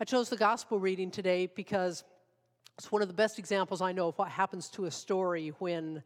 I 0.00 0.04
chose 0.04 0.28
the 0.28 0.36
gospel 0.36 0.80
reading 0.80 1.12
today 1.12 1.46
because 1.46 2.02
It's 2.80 2.90
one 2.90 3.02
of 3.02 3.08
the 3.08 3.14
best 3.14 3.38
examples 3.38 3.82
I 3.82 3.92
know 3.92 4.08
of 4.08 4.16
what 4.16 4.30
happens 4.30 4.68
to 4.70 4.86
a 4.86 4.90
story 4.90 5.52
when 5.58 6.02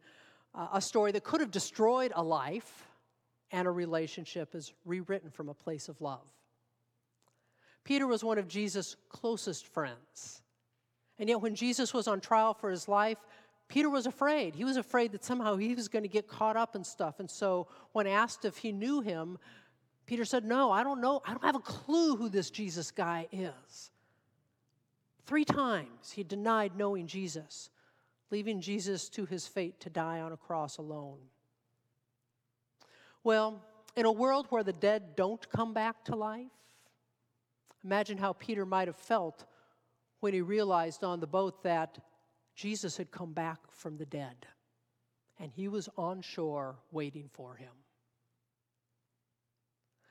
uh, 0.55 0.67
a 0.73 0.81
story 0.81 1.11
that 1.11 1.23
could 1.23 1.41
have 1.41 1.51
destroyed 1.51 2.11
a 2.15 2.23
life 2.23 2.87
and 3.51 3.67
a 3.67 3.71
relationship 3.71 4.55
is 4.55 4.73
rewritten 4.85 5.29
from 5.29 5.49
a 5.49 5.53
place 5.53 5.89
of 5.89 6.01
love. 6.01 6.27
Peter 7.83 8.07
was 8.07 8.23
one 8.23 8.37
of 8.37 8.47
Jesus' 8.47 8.95
closest 9.09 9.67
friends. 9.67 10.41
And 11.19 11.29
yet, 11.29 11.39
when 11.39 11.55
Jesus 11.55 11.93
was 11.93 12.07
on 12.07 12.19
trial 12.19 12.53
for 12.53 12.69
his 12.69 12.87
life, 12.87 13.19
Peter 13.67 13.89
was 13.89 14.05
afraid. 14.05 14.55
He 14.55 14.65
was 14.65 14.77
afraid 14.77 15.11
that 15.13 15.23
somehow 15.23 15.55
he 15.55 15.73
was 15.73 15.87
going 15.87 16.03
to 16.03 16.09
get 16.09 16.27
caught 16.27 16.57
up 16.57 16.75
in 16.75 16.83
stuff. 16.83 17.19
And 17.19 17.29
so, 17.29 17.67
when 17.93 18.07
asked 18.07 18.43
if 18.43 18.57
he 18.57 18.71
knew 18.71 19.01
him, 19.01 19.37
Peter 20.05 20.25
said, 20.25 20.43
No, 20.43 20.71
I 20.71 20.83
don't 20.83 21.01
know. 21.01 21.21
I 21.25 21.31
don't 21.31 21.43
have 21.43 21.55
a 21.55 21.59
clue 21.59 22.15
who 22.15 22.29
this 22.29 22.49
Jesus 22.49 22.91
guy 22.91 23.27
is. 23.31 23.91
Three 25.25 25.45
times 25.45 26.11
he 26.11 26.23
denied 26.23 26.73
knowing 26.75 27.07
Jesus, 27.07 27.69
leaving 28.35 28.59
Jesus 28.59 29.07
to 29.07 29.25
his 29.25 29.47
fate 29.47 29.79
to 29.79 29.89
die 29.89 30.19
on 30.19 30.33
a 30.33 30.35
cross 30.35 30.77
alone. 30.77 31.19
Well, 33.23 33.63
in 33.95 34.05
a 34.05 34.11
world 34.11 34.47
where 34.49 34.61
the 34.61 34.73
dead 34.73 35.15
don't 35.15 35.49
come 35.49 35.73
back 35.73 36.03
to 36.03 36.17
life, 36.17 36.51
imagine 37.85 38.17
how 38.17 38.33
Peter 38.33 38.65
might 38.65 38.89
have 38.89 38.97
felt 38.97 39.45
when 40.19 40.33
he 40.33 40.41
realized 40.41 41.01
on 41.01 41.21
the 41.21 41.27
boat 41.27 41.63
that 41.63 41.97
Jesus 42.55 42.97
had 42.97 43.09
come 43.09 43.31
back 43.31 43.59
from 43.71 43.95
the 43.95 44.05
dead 44.05 44.35
and 45.39 45.49
he 45.49 45.69
was 45.69 45.87
on 45.97 46.21
shore 46.21 46.75
waiting 46.91 47.29
for 47.31 47.55
him. 47.55 47.71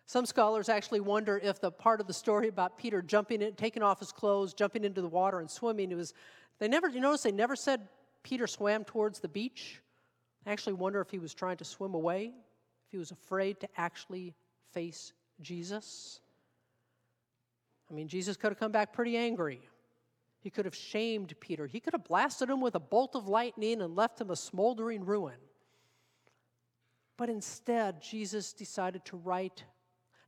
Some 0.06 0.24
scholars 0.24 0.70
actually 0.70 1.00
wonder 1.00 1.38
if 1.42 1.60
the 1.60 1.70
part 1.70 2.00
of 2.00 2.06
the 2.06 2.14
story 2.14 2.48
about 2.48 2.78
Peter 2.78 3.02
jumping 3.02 3.42
in, 3.42 3.52
taking 3.52 3.82
off 3.82 4.00
his 4.00 4.12
clothes, 4.12 4.54
jumping 4.54 4.82
into 4.82 5.02
the 5.02 5.08
water, 5.08 5.40
and 5.40 5.50
swimming, 5.50 5.92
it 5.92 5.94
was, 5.94 6.14
they 6.58 6.68
never, 6.68 6.88
you 6.88 7.00
notice 7.00 7.22
they 7.22 7.30
never 7.30 7.54
said 7.54 7.86
Peter 8.24 8.48
swam 8.48 8.84
towards 8.84 9.20
the 9.20 9.28
beach. 9.28 9.80
I 10.44 10.50
actually 10.50 10.72
wonder 10.72 11.00
if 11.00 11.10
he 11.10 11.20
was 11.20 11.32
trying 11.32 11.58
to 11.58 11.64
swim 11.64 11.94
away, 11.94 12.32
if 12.86 12.90
he 12.90 12.98
was 12.98 13.12
afraid 13.12 13.60
to 13.60 13.68
actually 13.76 14.34
face 14.72 15.12
Jesus. 15.40 16.20
I 17.88 17.94
mean, 17.94 18.08
Jesus 18.08 18.36
could 18.36 18.50
have 18.50 18.58
come 18.58 18.72
back 18.72 18.92
pretty 18.92 19.16
angry. 19.16 19.60
He 20.40 20.50
could 20.50 20.64
have 20.64 20.74
shamed 20.74 21.32
Peter. 21.38 21.66
He 21.66 21.78
could 21.78 21.92
have 21.92 22.04
blasted 22.04 22.50
him 22.50 22.60
with 22.60 22.74
a 22.74 22.80
bolt 22.80 23.14
of 23.14 23.28
lightning 23.28 23.80
and 23.80 23.94
left 23.94 24.20
him 24.20 24.30
a 24.30 24.36
smoldering 24.36 25.04
ruin. 25.04 25.38
But 27.16 27.28
instead, 27.30 28.02
Jesus 28.02 28.52
decided 28.52 29.04
to 29.06 29.16
write 29.16 29.64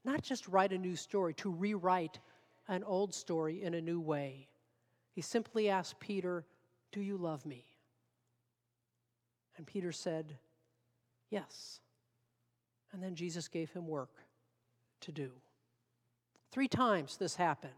not 0.07 0.23
just 0.23 0.47
write 0.47 0.73
a 0.73 0.79
new 0.79 0.95
story, 0.95 1.35
to 1.35 1.50
rewrite 1.50 2.21
an 2.69 2.85
old 2.85 3.12
story 3.12 3.62
in 3.62 3.75
a 3.75 3.81
new 3.81 4.00
way. 4.00 4.49
He 5.12 5.21
simply 5.21 5.69
asked 5.69 5.99
Peter, 5.99 6.47
Do 6.93 7.00
you 7.00 7.17
love 7.17 7.45
me? 7.45 7.65
And 9.57 9.67
Peter 9.67 9.93
said, 9.93 10.37
Yes. 11.31 11.81
And 12.93 13.03
then 13.03 13.15
Jesus 13.15 13.49
gave 13.49 13.71
him 13.73 13.89
work 13.89 14.15
to 15.03 15.13
do. 15.13 15.31
Three 16.53 16.69
times 16.69 17.17
this 17.17 17.37
happened. 17.37 17.73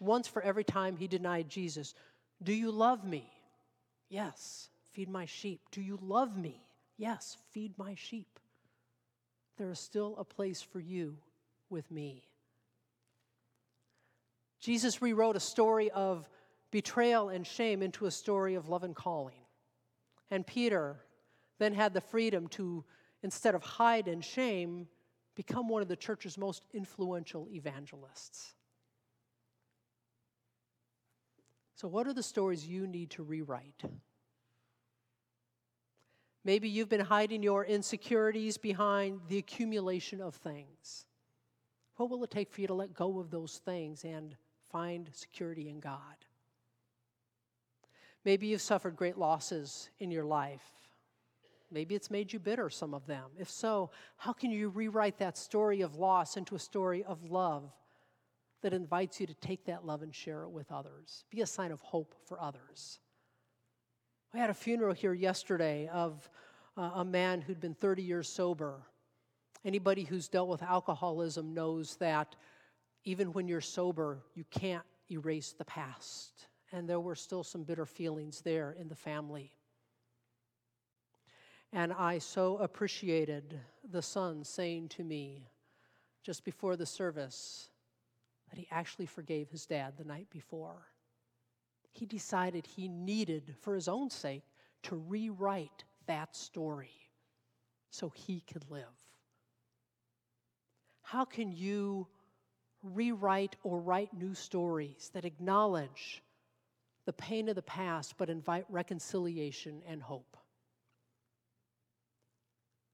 Once 0.00 0.28
for 0.28 0.42
every 0.42 0.64
time 0.64 0.96
he 0.96 1.06
denied 1.06 1.48
Jesus. 1.48 1.94
Do 2.42 2.52
you 2.52 2.70
love 2.70 3.04
me? 3.04 3.30
Yes. 4.08 4.68
Feed 4.92 5.08
my 5.08 5.26
sheep. 5.26 5.60
Do 5.70 5.80
you 5.80 5.98
love 6.02 6.36
me? 6.36 6.60
Yes. 6.96 7.36
Feed 7.52 7.78
my 7.78 7.94
sheep. 7.94 8.38
There 9.56 9.70
is 9.70 9.78
still 9.78 10.16
a 10.18 10.24
place 10.24 10.60
for 10.60 10.80
you 10.80 11.16
with 11.70 11.90
me. 11.90 12.24
Jesus 14.60 15.00
rewrote 15.00 15.36
a 15.36 15.40
story 15.40 15.90
of 15.90 16.28
betrayal 16.70 17.28
and 17.28 17.46
shame 17.46 17.82
into 17.82 18.06
a 18.06 18.10
story 18.10 18.54
of 18.54 18.68
love 18.68 18.82
and 18.82 18.96
calling. 18.96 19.43
And 20.30 20.46
Peter 20.46 20.96
then 21.58 21.72
had 21.74 21.94
the 21.94 22.00
freedom 22.00 22.48
to, 22.48 22.84
instead 23.22 23.54
of 23.54 23.62
hide 23.62 24.08
in 24.08 24.20
shame, 24.20 24.88
become 25.34 25.68
one 25.68 25.82
of 25.82 25.88
the 25.88 25.96
church's 25.96 26.38
most 26.38 26.64
influential 26.72 27.48
evangelists. 27.50 28.54
So, 31.76 31.88
what 31.88 32.06
are 32.06 32.12
the 32.12 32.22
stories 32.22 32.66
you 32.66 32.86
need 32.86 33.10
to 33.10 33.22
rewrite? 33.22 33.82
Maybe 36.44 36.68
you've 36.68 36.90
been 36.90 37.00
hiding 37.00 37.42
your 37.42 37.64
insecurities 37.64 38.58
behind 38.58 39.20
the 39.28 39.38
accumulation 39.38 40.20
of 40.20 40.34
things. 40.34 41.06
What 41.96 42.10
will 42.10 42.22
it 42.24 42.30
take 42.30 42.52
for 42.52 42.60
you 42.60 42.66
to 42.66 42.74
let 42.74 42.92
go 42.92 43.18
of 43.18 43.30
those 43.30 43.60
things 43.64 44.04
and 44.04 44.36
find 44.70 45.08
security 45.12 45.68
in 45.68 45.80
God? 45.80 46.16
Maybe 48.24 48.46
you've 48.48 48.62
suffered 48.62 48.96
great 48.96 49.18
losses 49.18 49.90
in 49.98 50.10
your 50.10 50.24
life. 50.24 50.64
Maybe 51.70 51.94
it's 51.94 52.10
made 52.10 52.32
you 52.32 52.38
bitter, 52.38 52.70
some 52.70 52.94
of 52.94 53.06
them. 53.06 53.30
If 53.38 53.50
so, 53.50 53.90
how 54.16 54.32
can 54.32 54.50
you 54.50 54.68
rewrite 54.68 55.18
that 55.18 55.36
story 55.36 55.80
of 55.80 55.96
loss 55.96 56.36
into 56.36 56.54
a 56.54 56.58
story 56.58 57.04
of 57.04 57.30
love 57.30 57.70
that 58.62 58.72
invites 58.72 59.20
you 59.20 59.26
to 59.26 59.34
take 59.34 59.64
that 59.66 59.84
love 59.84 60.02
and 60.02 60.14
share 60.14 60.42
it 60.42 60.50
with 60.50 60.70
others? 60.70 61.24
Be 61.30 61.40
a 61.40 61.46
sign 61.46 61.72
of 61.72 61.80
hope 61.80 62.14
for 62.26 62.40
others. 62.40 63.00
We 64.32 64.40
had 64.40 64.50
a 64.50 64.54
funeral 64.54 64.94
here 64.94 65.14
yesterday 65.14 65.88
of 65.88 66.28
uh, 66.76 66.90
a 66.94 67.04
man 67.04 67.40
who'd 67.40 67.60
been 67.60 67.74
30 67.74 68.02
years 68.02 68.28
sober 68.28 68.82
Anybody 69.64 70.04
who's 70.04 70.28
dealt 70.28 70.48
with 70.48 70.62
alcoholism 70.62 71.54
knows 71.54 71.96
that 71.96 72.36
even 73.04 73.32
when 73.32 73.48
you're 73.48 73.62
sober, 73.62 74.22
you 74.34 74.44
can't 74.50 74.84
erase 75.10 75.54
the 75.56 75.64
past. 75.64 76.48
And 76.72 76.88
there 76.88 77.00
were 77.00 77.14
still 77.14 77.44
some 77.44 77.62
bitter 77.62 77.86
feelings 77.86 78.40
there 78.40 78.72
in 78.72 78.88
the 78.88 78.96
family. 78.96 79.52
And 81.72 81.92
I 81.92 82.18
so 82.18 82.58
appreciated 82.58 83.60
the 83.90 84.02
son 84.02 84.44
saying 84.44 84.88
to 84.90 85.04
me 85.04 85.48
just 86.22 86.44
before 86.44 86.76
the 86.76 86.86
service 86.86 87.68
that 88.50 88.58
he 88.58 88.66
actually 88.70 89.06
forgave 89.06 89.50
his 89.50 89.66
dad 89.66 89.94
the 89.96 90.04
night 90.04 90.28
before. 90.30 90.86
He 91.92 92.06
decided 92.06 92.66
he 92.66 92.88
needed, 92.88 93.54
for 93.60 93.74
his 93.74 93.86
own 93.86 94.10
sake, 94.10 94.42
to 94.84 94.96
rewrite 94.96 95.84
that 96.06 96.34
story 96.34 96.90
so 97.90 98.08
he 98.08 98.40
could 98.40 98.68
live. 98.68 98.84
How 101.02 101.24
can 101.24 101.52
you 101.52 102.08
rewrite 102.82 103.54
or 103.62 103.78
write 103.78 104.12
new 104.12 104.34
stories 104.34 105.10
that 105.14 105.24
acknowledge 105.24 106.23
the 107.06 107.12
pain 107.12 107.48
of 107.48 107.56
the 107.56 107.62
past 107.62 108.14
but 108.16 108.30
invite 108.30 108.64
reconciliation 108.68 109.82
and 109.86 110.02
hope? 110.02 110.36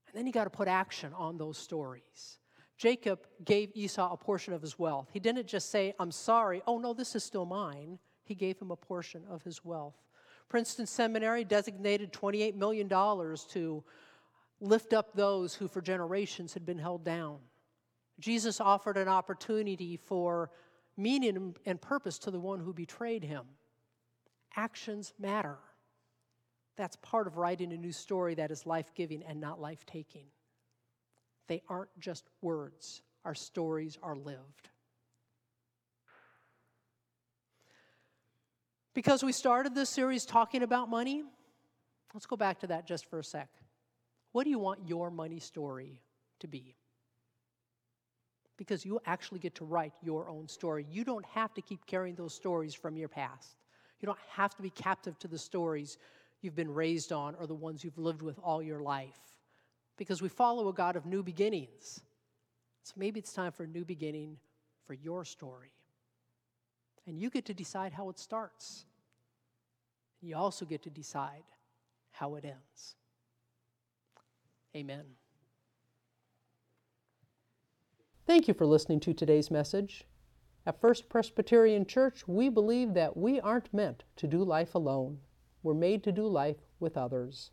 And 0.07 0.17
then 0.17 0.27
you 0.27 0.33
got 0.33 0.43
to 0.43 0.49
put 0.49 0.67
action 0.67 1.13
on 1.13 1.37
those 1.37 1.57
stories. 1.57 2.39
Jacob 2.77 3.19
gave 3.45 3.71
Esau 3.75 4.11
a 4.11 4.17
portion 4.17 4.53
of 4.53 4.61
his 4.61 4.77
wealth. 4.77 5.07
He 5.13 5.19
didn't 5.19 5.47
just 5.47 5.69
say, 5.69 5.93
I'm 5.99 6.11
sorry, 6.11 6.61
oh 6.65 6.79
no, 6.79 6.93
this 6.93 7.15
is 7.15 7.23
still 7.23 7.45
mine. 7.45 7.99
He 8.23 8.35
gave 8.35 8.59
him 8.59 8.71
a 8.71 8.75
portion 8.75 9.23
of 9.29 9.43
his 9.43 9.63
wealth. 9.63 9.95
Princeton 10.49 10.85
Seminary 10.85 11.43
designated 11.43 12.11
$28 12.11 12.55
million 12.55 12.89
to 12.89 13.83
lift 14.59 14.93
up 14.93 15.13
those 15.13 15.55
who 15.55 15.67
for 15.67 15.81
generations 15.81 16.53
had 16.53 16.65
been 16.65 16.77
held 16.77 17.05
down. 17.05 17.37
Jesus 18.19 18.59
offered 18.59 18.97
an 18.97 19.07
opportunity 19.07 19.97
for 19.97 20.51
meaning 20.97 21.55
and 21.65 21.81
purpose 21.81 22.19
to 22.19 22.31
the 22.31 22.39
one 22.39 22.59
who 22.59 22.73
betrayed 22.73 23.23
him. 23.23 23.43
Actions 24.55 25.13
matter. 25.19 25.57
That's 26.77 26.95
part 26.97 27.27
of 27.27 27.37
writing 27.37 27.73
a 27.73 27.77
new 27.77 27.91
story 27.91 28.35
that 28.35 28.51
is 28.51 28.65
life 28.65 28.91
giving 28.95 29.23
and 29.23 29.39
not 29.39 29.59
life 29.59 29.85
taking. 29.85 30.25
They 31.47 31.61
aren't 31.67 31.89
just 31.99 32.25
words, 32.41 33.01
our 33.25 33.35
stories 33.35 33.97
are 34.01 34.15
lived. 34.15 34.69
Because 38.93 39.23
we 39.23 39.31
started 39.31 39.73
this 39.73 39.89
series 39.89 40.25
talking 40.25 40.63
about 40.63 40.89
money, 40.89 41.23
let's 42.13 42.25
go 42.25 42.35
back 42.35 42.59
to 42.59 42.67
that 42.67 42.85
just 42.85 43.05
for 43.05 43.19
a 43.19 43.23
sec. 43.23 43.49
What 44.33 44.43
do 44.43 44.49
you 44.49 44.59
want 44.59 44.87
your 44.87 45.09
money 45.11 45.39
story 45.39 46.01
to 46.39 46.47
be? 46.47 46.75
because 48.61 48.85
you 48.85 48.99
actually 49.07 49.39
get 49.39 49.55
to 49.55 49.65
write 49.65 49.91
your 50.03 50.29
own 50.29 50.47
story. 50.47 50.85
You 50.87 51.03
don't 51.03 51.25
have 51.25 51.51
to 51.55 51.63
keep 51.63 51.83
carrying 51.87 52.13
those 52.13 52.35
stories 52.35 52.75
from 52.75 52.95
your 52.95 53.09
past. 53.09 53.57
You 54.01 54.07
don't 54.07 54.19
have 54.29 54.55
to 54.55 54.61
be 54.61 54.71
captive 54.71 55.17
to 55.19 55.27
the 55.27 55.37
stories 55.37 55.97
you've 56.41 56.55
been 56.55 56.73
raised 56.73 57.11
on 57.11 57.35
or 57.35 57.45
the 57.45 57.55
ones 57.55 57.83
you've 57.83 57.97
lived 57.97 58.21
with 58.21 58.39
all 58.43 58.61
your 58.61 58.81
life 58.81 59.19
because 59.97 60.21
we 60.21 60.29
follow 60.29 60.67
a 60.69 60.73
God 60.73 60.95
of 60.95 61.05
new 61.05 61.21
beginnings. 61.21 62.01
So 62.83 62.93
maybe 62.97 63.19
it's 63.19 63.33
time 63.33 63.51
for 63.51 63.63
a 63.63 63.67
new 63.67 63.85
beginning 63.85 64.37
for 64.87 64.95
your 64.95 65.23
story. 65.23 65.71
And 67.05 67.19
you 67.19 67.29
get 67.29 67.45
to 67.45 67.53
decide 67.53 67.93
how 67.93 68.09
it 68.09 68.17
starts. 68.17 68.85
You 70.21 70.35
also 70.35 70.65
get 70.65 70.81
to 70.83 70.89
decide 70.89 71.43
how 72.11 72.35
it 72.35 72.45
ends. 72.45 72.95
Amen. 74.75 75.03
Thank 78.25 78.47
you 78.47 78.53
for 78.53 78.65
listening 78.65 78.99
to 79.01 79.13
today's 79.13 79.51
message. 79.51 80.05
At 80.63 80.79
First 80.79 81.09
Presbyterian 81.09 81.87
Church, 81.87 82.27
we 82.27 82.47
believe 82.47 82.93
that 82.93 83.17
we 83.17 83.39
aren't 83.39 83.73
meant 83.73 84.03
to 84.15 84.27
do 84.27 84.43
life 84.43 84.75
alone. 84.75 85.17
We're 85.63 85.73
made 85.73 86.03
to 86.03 86.11
do 86.11 86.27
life 86.27 86.57
with 86.79 86.97
others. 86.97 87.49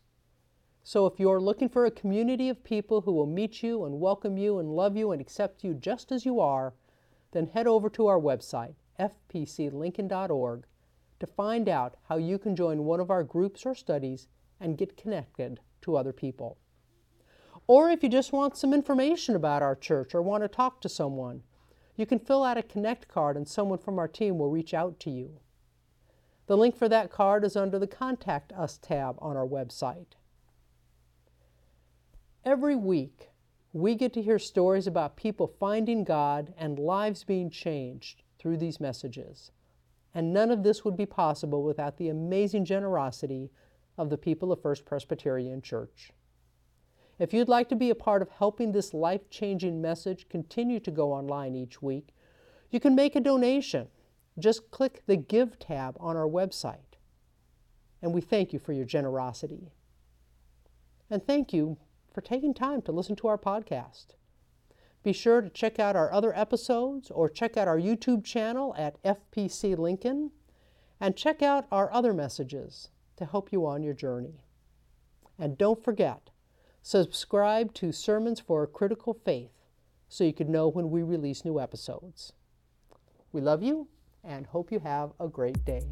So 0.83 1.07
if 1.07 1.19
you're 1.19 1.41
looking 1.41 1.69
for 1.69 1.87
a 1.87 1.91
community 1.91 2.49
of 2.49 2.63
people 2.63 3.01
who 3.01 3.11
will 3.11 3.25
meet 3.25 3.63
you 3.63 3.83
and 3.83 3.99
welcome 3.99 4.37
you 4.37 4.59
and 4.59 4.75
love 4.75 4.95
you 4.95 5.11
and 5.11 5.19
accept 5.19 5.63
you 5.63 5.73
just 5.73 6.11
as 6.11 6.23
you 6.23 6.39
are, 6.39 6.75
then 7.31 7.47
head 7.47 7.65
over 7.65 7.89
to 7.89 8.05
our 8.05 8.19
website, 8.19 8.75
fpclincoln.org, 8.99 10.65
to 11.19 11.25
find 11.25 11.67
out 11.67 11.97
how 12.07 12.17
you 12.17 12.37
can 12.37 12.55
join 12.55 12.85
one 12.85 12.99
of 12.99 13.09
our 13.09 13.23
groups 13.23 13.65
or 13.65 13.73
studies 13.73 14.27
and 14.59 14.77
get 14.77 14.97
connected 14.97 15.59
to 15.81 15.97
other 15.97 16.13
people. 16.13 16.59
Or 17.65 17.89
if 17.89 18.03
you 18.03 18.09
just 18.09 18.33
want 18.33 18.55
some 18.55 18.73
information 18.73 19.35
about 19.35 19.63
our 19.63 19.75
church 19.75 20.13
or 20.13 20.21
want 20.21 20.43
to 20.43 20.47
talk 20.47 20.79
to 20.81 20.89
someone, 20.89 21.41
you 21.99 22.05
can 22.05 22.17
fill 22.17 22.45
out 22.45 22.57
a 22.57 22.63
Connect 22.63 23.09
card 23.09 23.35
and 23.35 23.45
someone 23.45 23.77
from 23.77 23.99
our 23.99 24.07
team 24.07 24.37
will 24.37 24.49
reach 24.49 24.73
out 24.73 25.01
to 25.01 25.09
you. 25.09 25.41
The 26.47 26.55
link 26.55 26.77
for 26.77 26.87
that 26.87 27.11
card 27.11 27.43
is 27.43 27.57
under 27.57 27.77
the 27.77 27.87
Contact 27.87 28.53
Us 28.53 28.77
tab 28.77 29.17
on 29.19 29.35
our 29.35 29.45
website. 29.45 30.13
Every 32.45 32.75
week, 32.77 33.31
we 33.73 33.95
get 33.95 34.13
to 34.13 34.21
hear 34.21 34.39
stories 34.39 34.87
about 34.87 35.17
people 35.17 35.53
finding 35.59 36.05
God 36.05 36.53
and 36.57 36.79
lives 36.79 37.25
being 37.25 37.49
changed 37.49 38.23
through 38.39 38.57
these 38.57 38.79
messages. 38.79 39.51
And 40.15 40.33
none 40.33 40.51
of 40.51 40.63
this 40.63 40.85
would 40.85 40.95
be 40.95 41.05
possible 41.05 41.63
without 41.63 41.97
the 41.97 42.07
amazing 42.07 42.63
generosity 42.63 43.51
of 43.97 44.09
the 44.09 44.17
people 44.17 44.53
of 44.53 44.61
First 44.61 44.85
Presbyterian 44.85 45.61
Church. 45.61 46.13
If 47.19 47.33
you'd 47.33 47.49
like 47.49 47.67
to 47.69 47.75
be 47.75 47.89
a 47.89 47.95
part 47.95 48.21
of 48.21 48.29
helping 48.29 48.71
this 48.71 48.93
life 48.93 49.29
changing 49.29 49.81
message 49.81 50.29
continue 50.29 50.79
to 50.79 50.89
go 50.89 51.11
online 51.11 51.53
each 51.53 51.81
week, 51.81 52.15
you 52.71 52.79
can 52.79 52.95
make 52.95 53.15
a 53.15 53.19
donation. 53.19 53.89
Just 54.39 54.71
click 54.71 55.03
the 55.05 55.17
Give 55.17 55.59
tab 55.59 55.97
on 55.99 56.15
our 56.15 56.27
website. 56.27 56.97
And 58.01 58.13
we 58.13 58.21
thank 58.21 58.53
you 58.53 58.59
for 58.59 58.71
your 58.71 58.85
generosity. 58.85 59.73
And 61.09 61.25
thank 61.25 61.51
you 61.51 61.77
for 62.13 62.21
taking 62.21 62.53
time 62.53 62.81
to 62.83 62.93
listen 62.93 63.17
to 63.17 63.27
our 63.27 63.37
podcast. 63.37 64.15
Be 65.03 65.11
sure 65.11 65.41
to 65.41 65.49
check 65.49 65.77
out 65.77 65.97
our 65.97 66.11
other 66.13 66.37
episodes 66.37 67.11
or 67.11 67.29
check 67.29 67.57
out 67.57 67.67
our 67.67 67.79
YouTube 67.79 68.23
channel 68.23 68.73
at 68.77 69.01
FPC 69.03 69.77
Lincoln 69.77 70.31
and 71.01 71.17
check 71.17 71.41
out 71.41 71.65
our 71.71 71.91
other 71.91 72.13
messages 72.13 72.89
to 73.17 73.25
help 73.25 73.51
you 73.51 73.65
on 73.65 73.83
your 73.83 73.93
journey. 73.93 74.43
And 75.37 75.57
don't 75.57 75.83
forget, 75.83 76.28
subscribe 76.81 77.73
to 77.75 77.91
Sermons 77.91 78.39
for 78.39 78.63
a 78.63 78.67
Critical 78.67 79.13
Faith 79.13 79.51
so 80.07 80.23
you 80.23 80.33
can 80.33 80.51
know 80.51 80.67
when 80.67 80.89
we 80.89 81.03
release 81.03 81.45
new 81.45 81.59
episodes. 81.59 82.33
We 83.31 83.41
love 83.41 83.61
you 83.61 83.87
and 84.23 84.47
hope 84.47 84.71
you 84.71 84.79
have 84.79 85.11
a 85.19 85.27
great 85.27 85.63
day. 85.65 85.83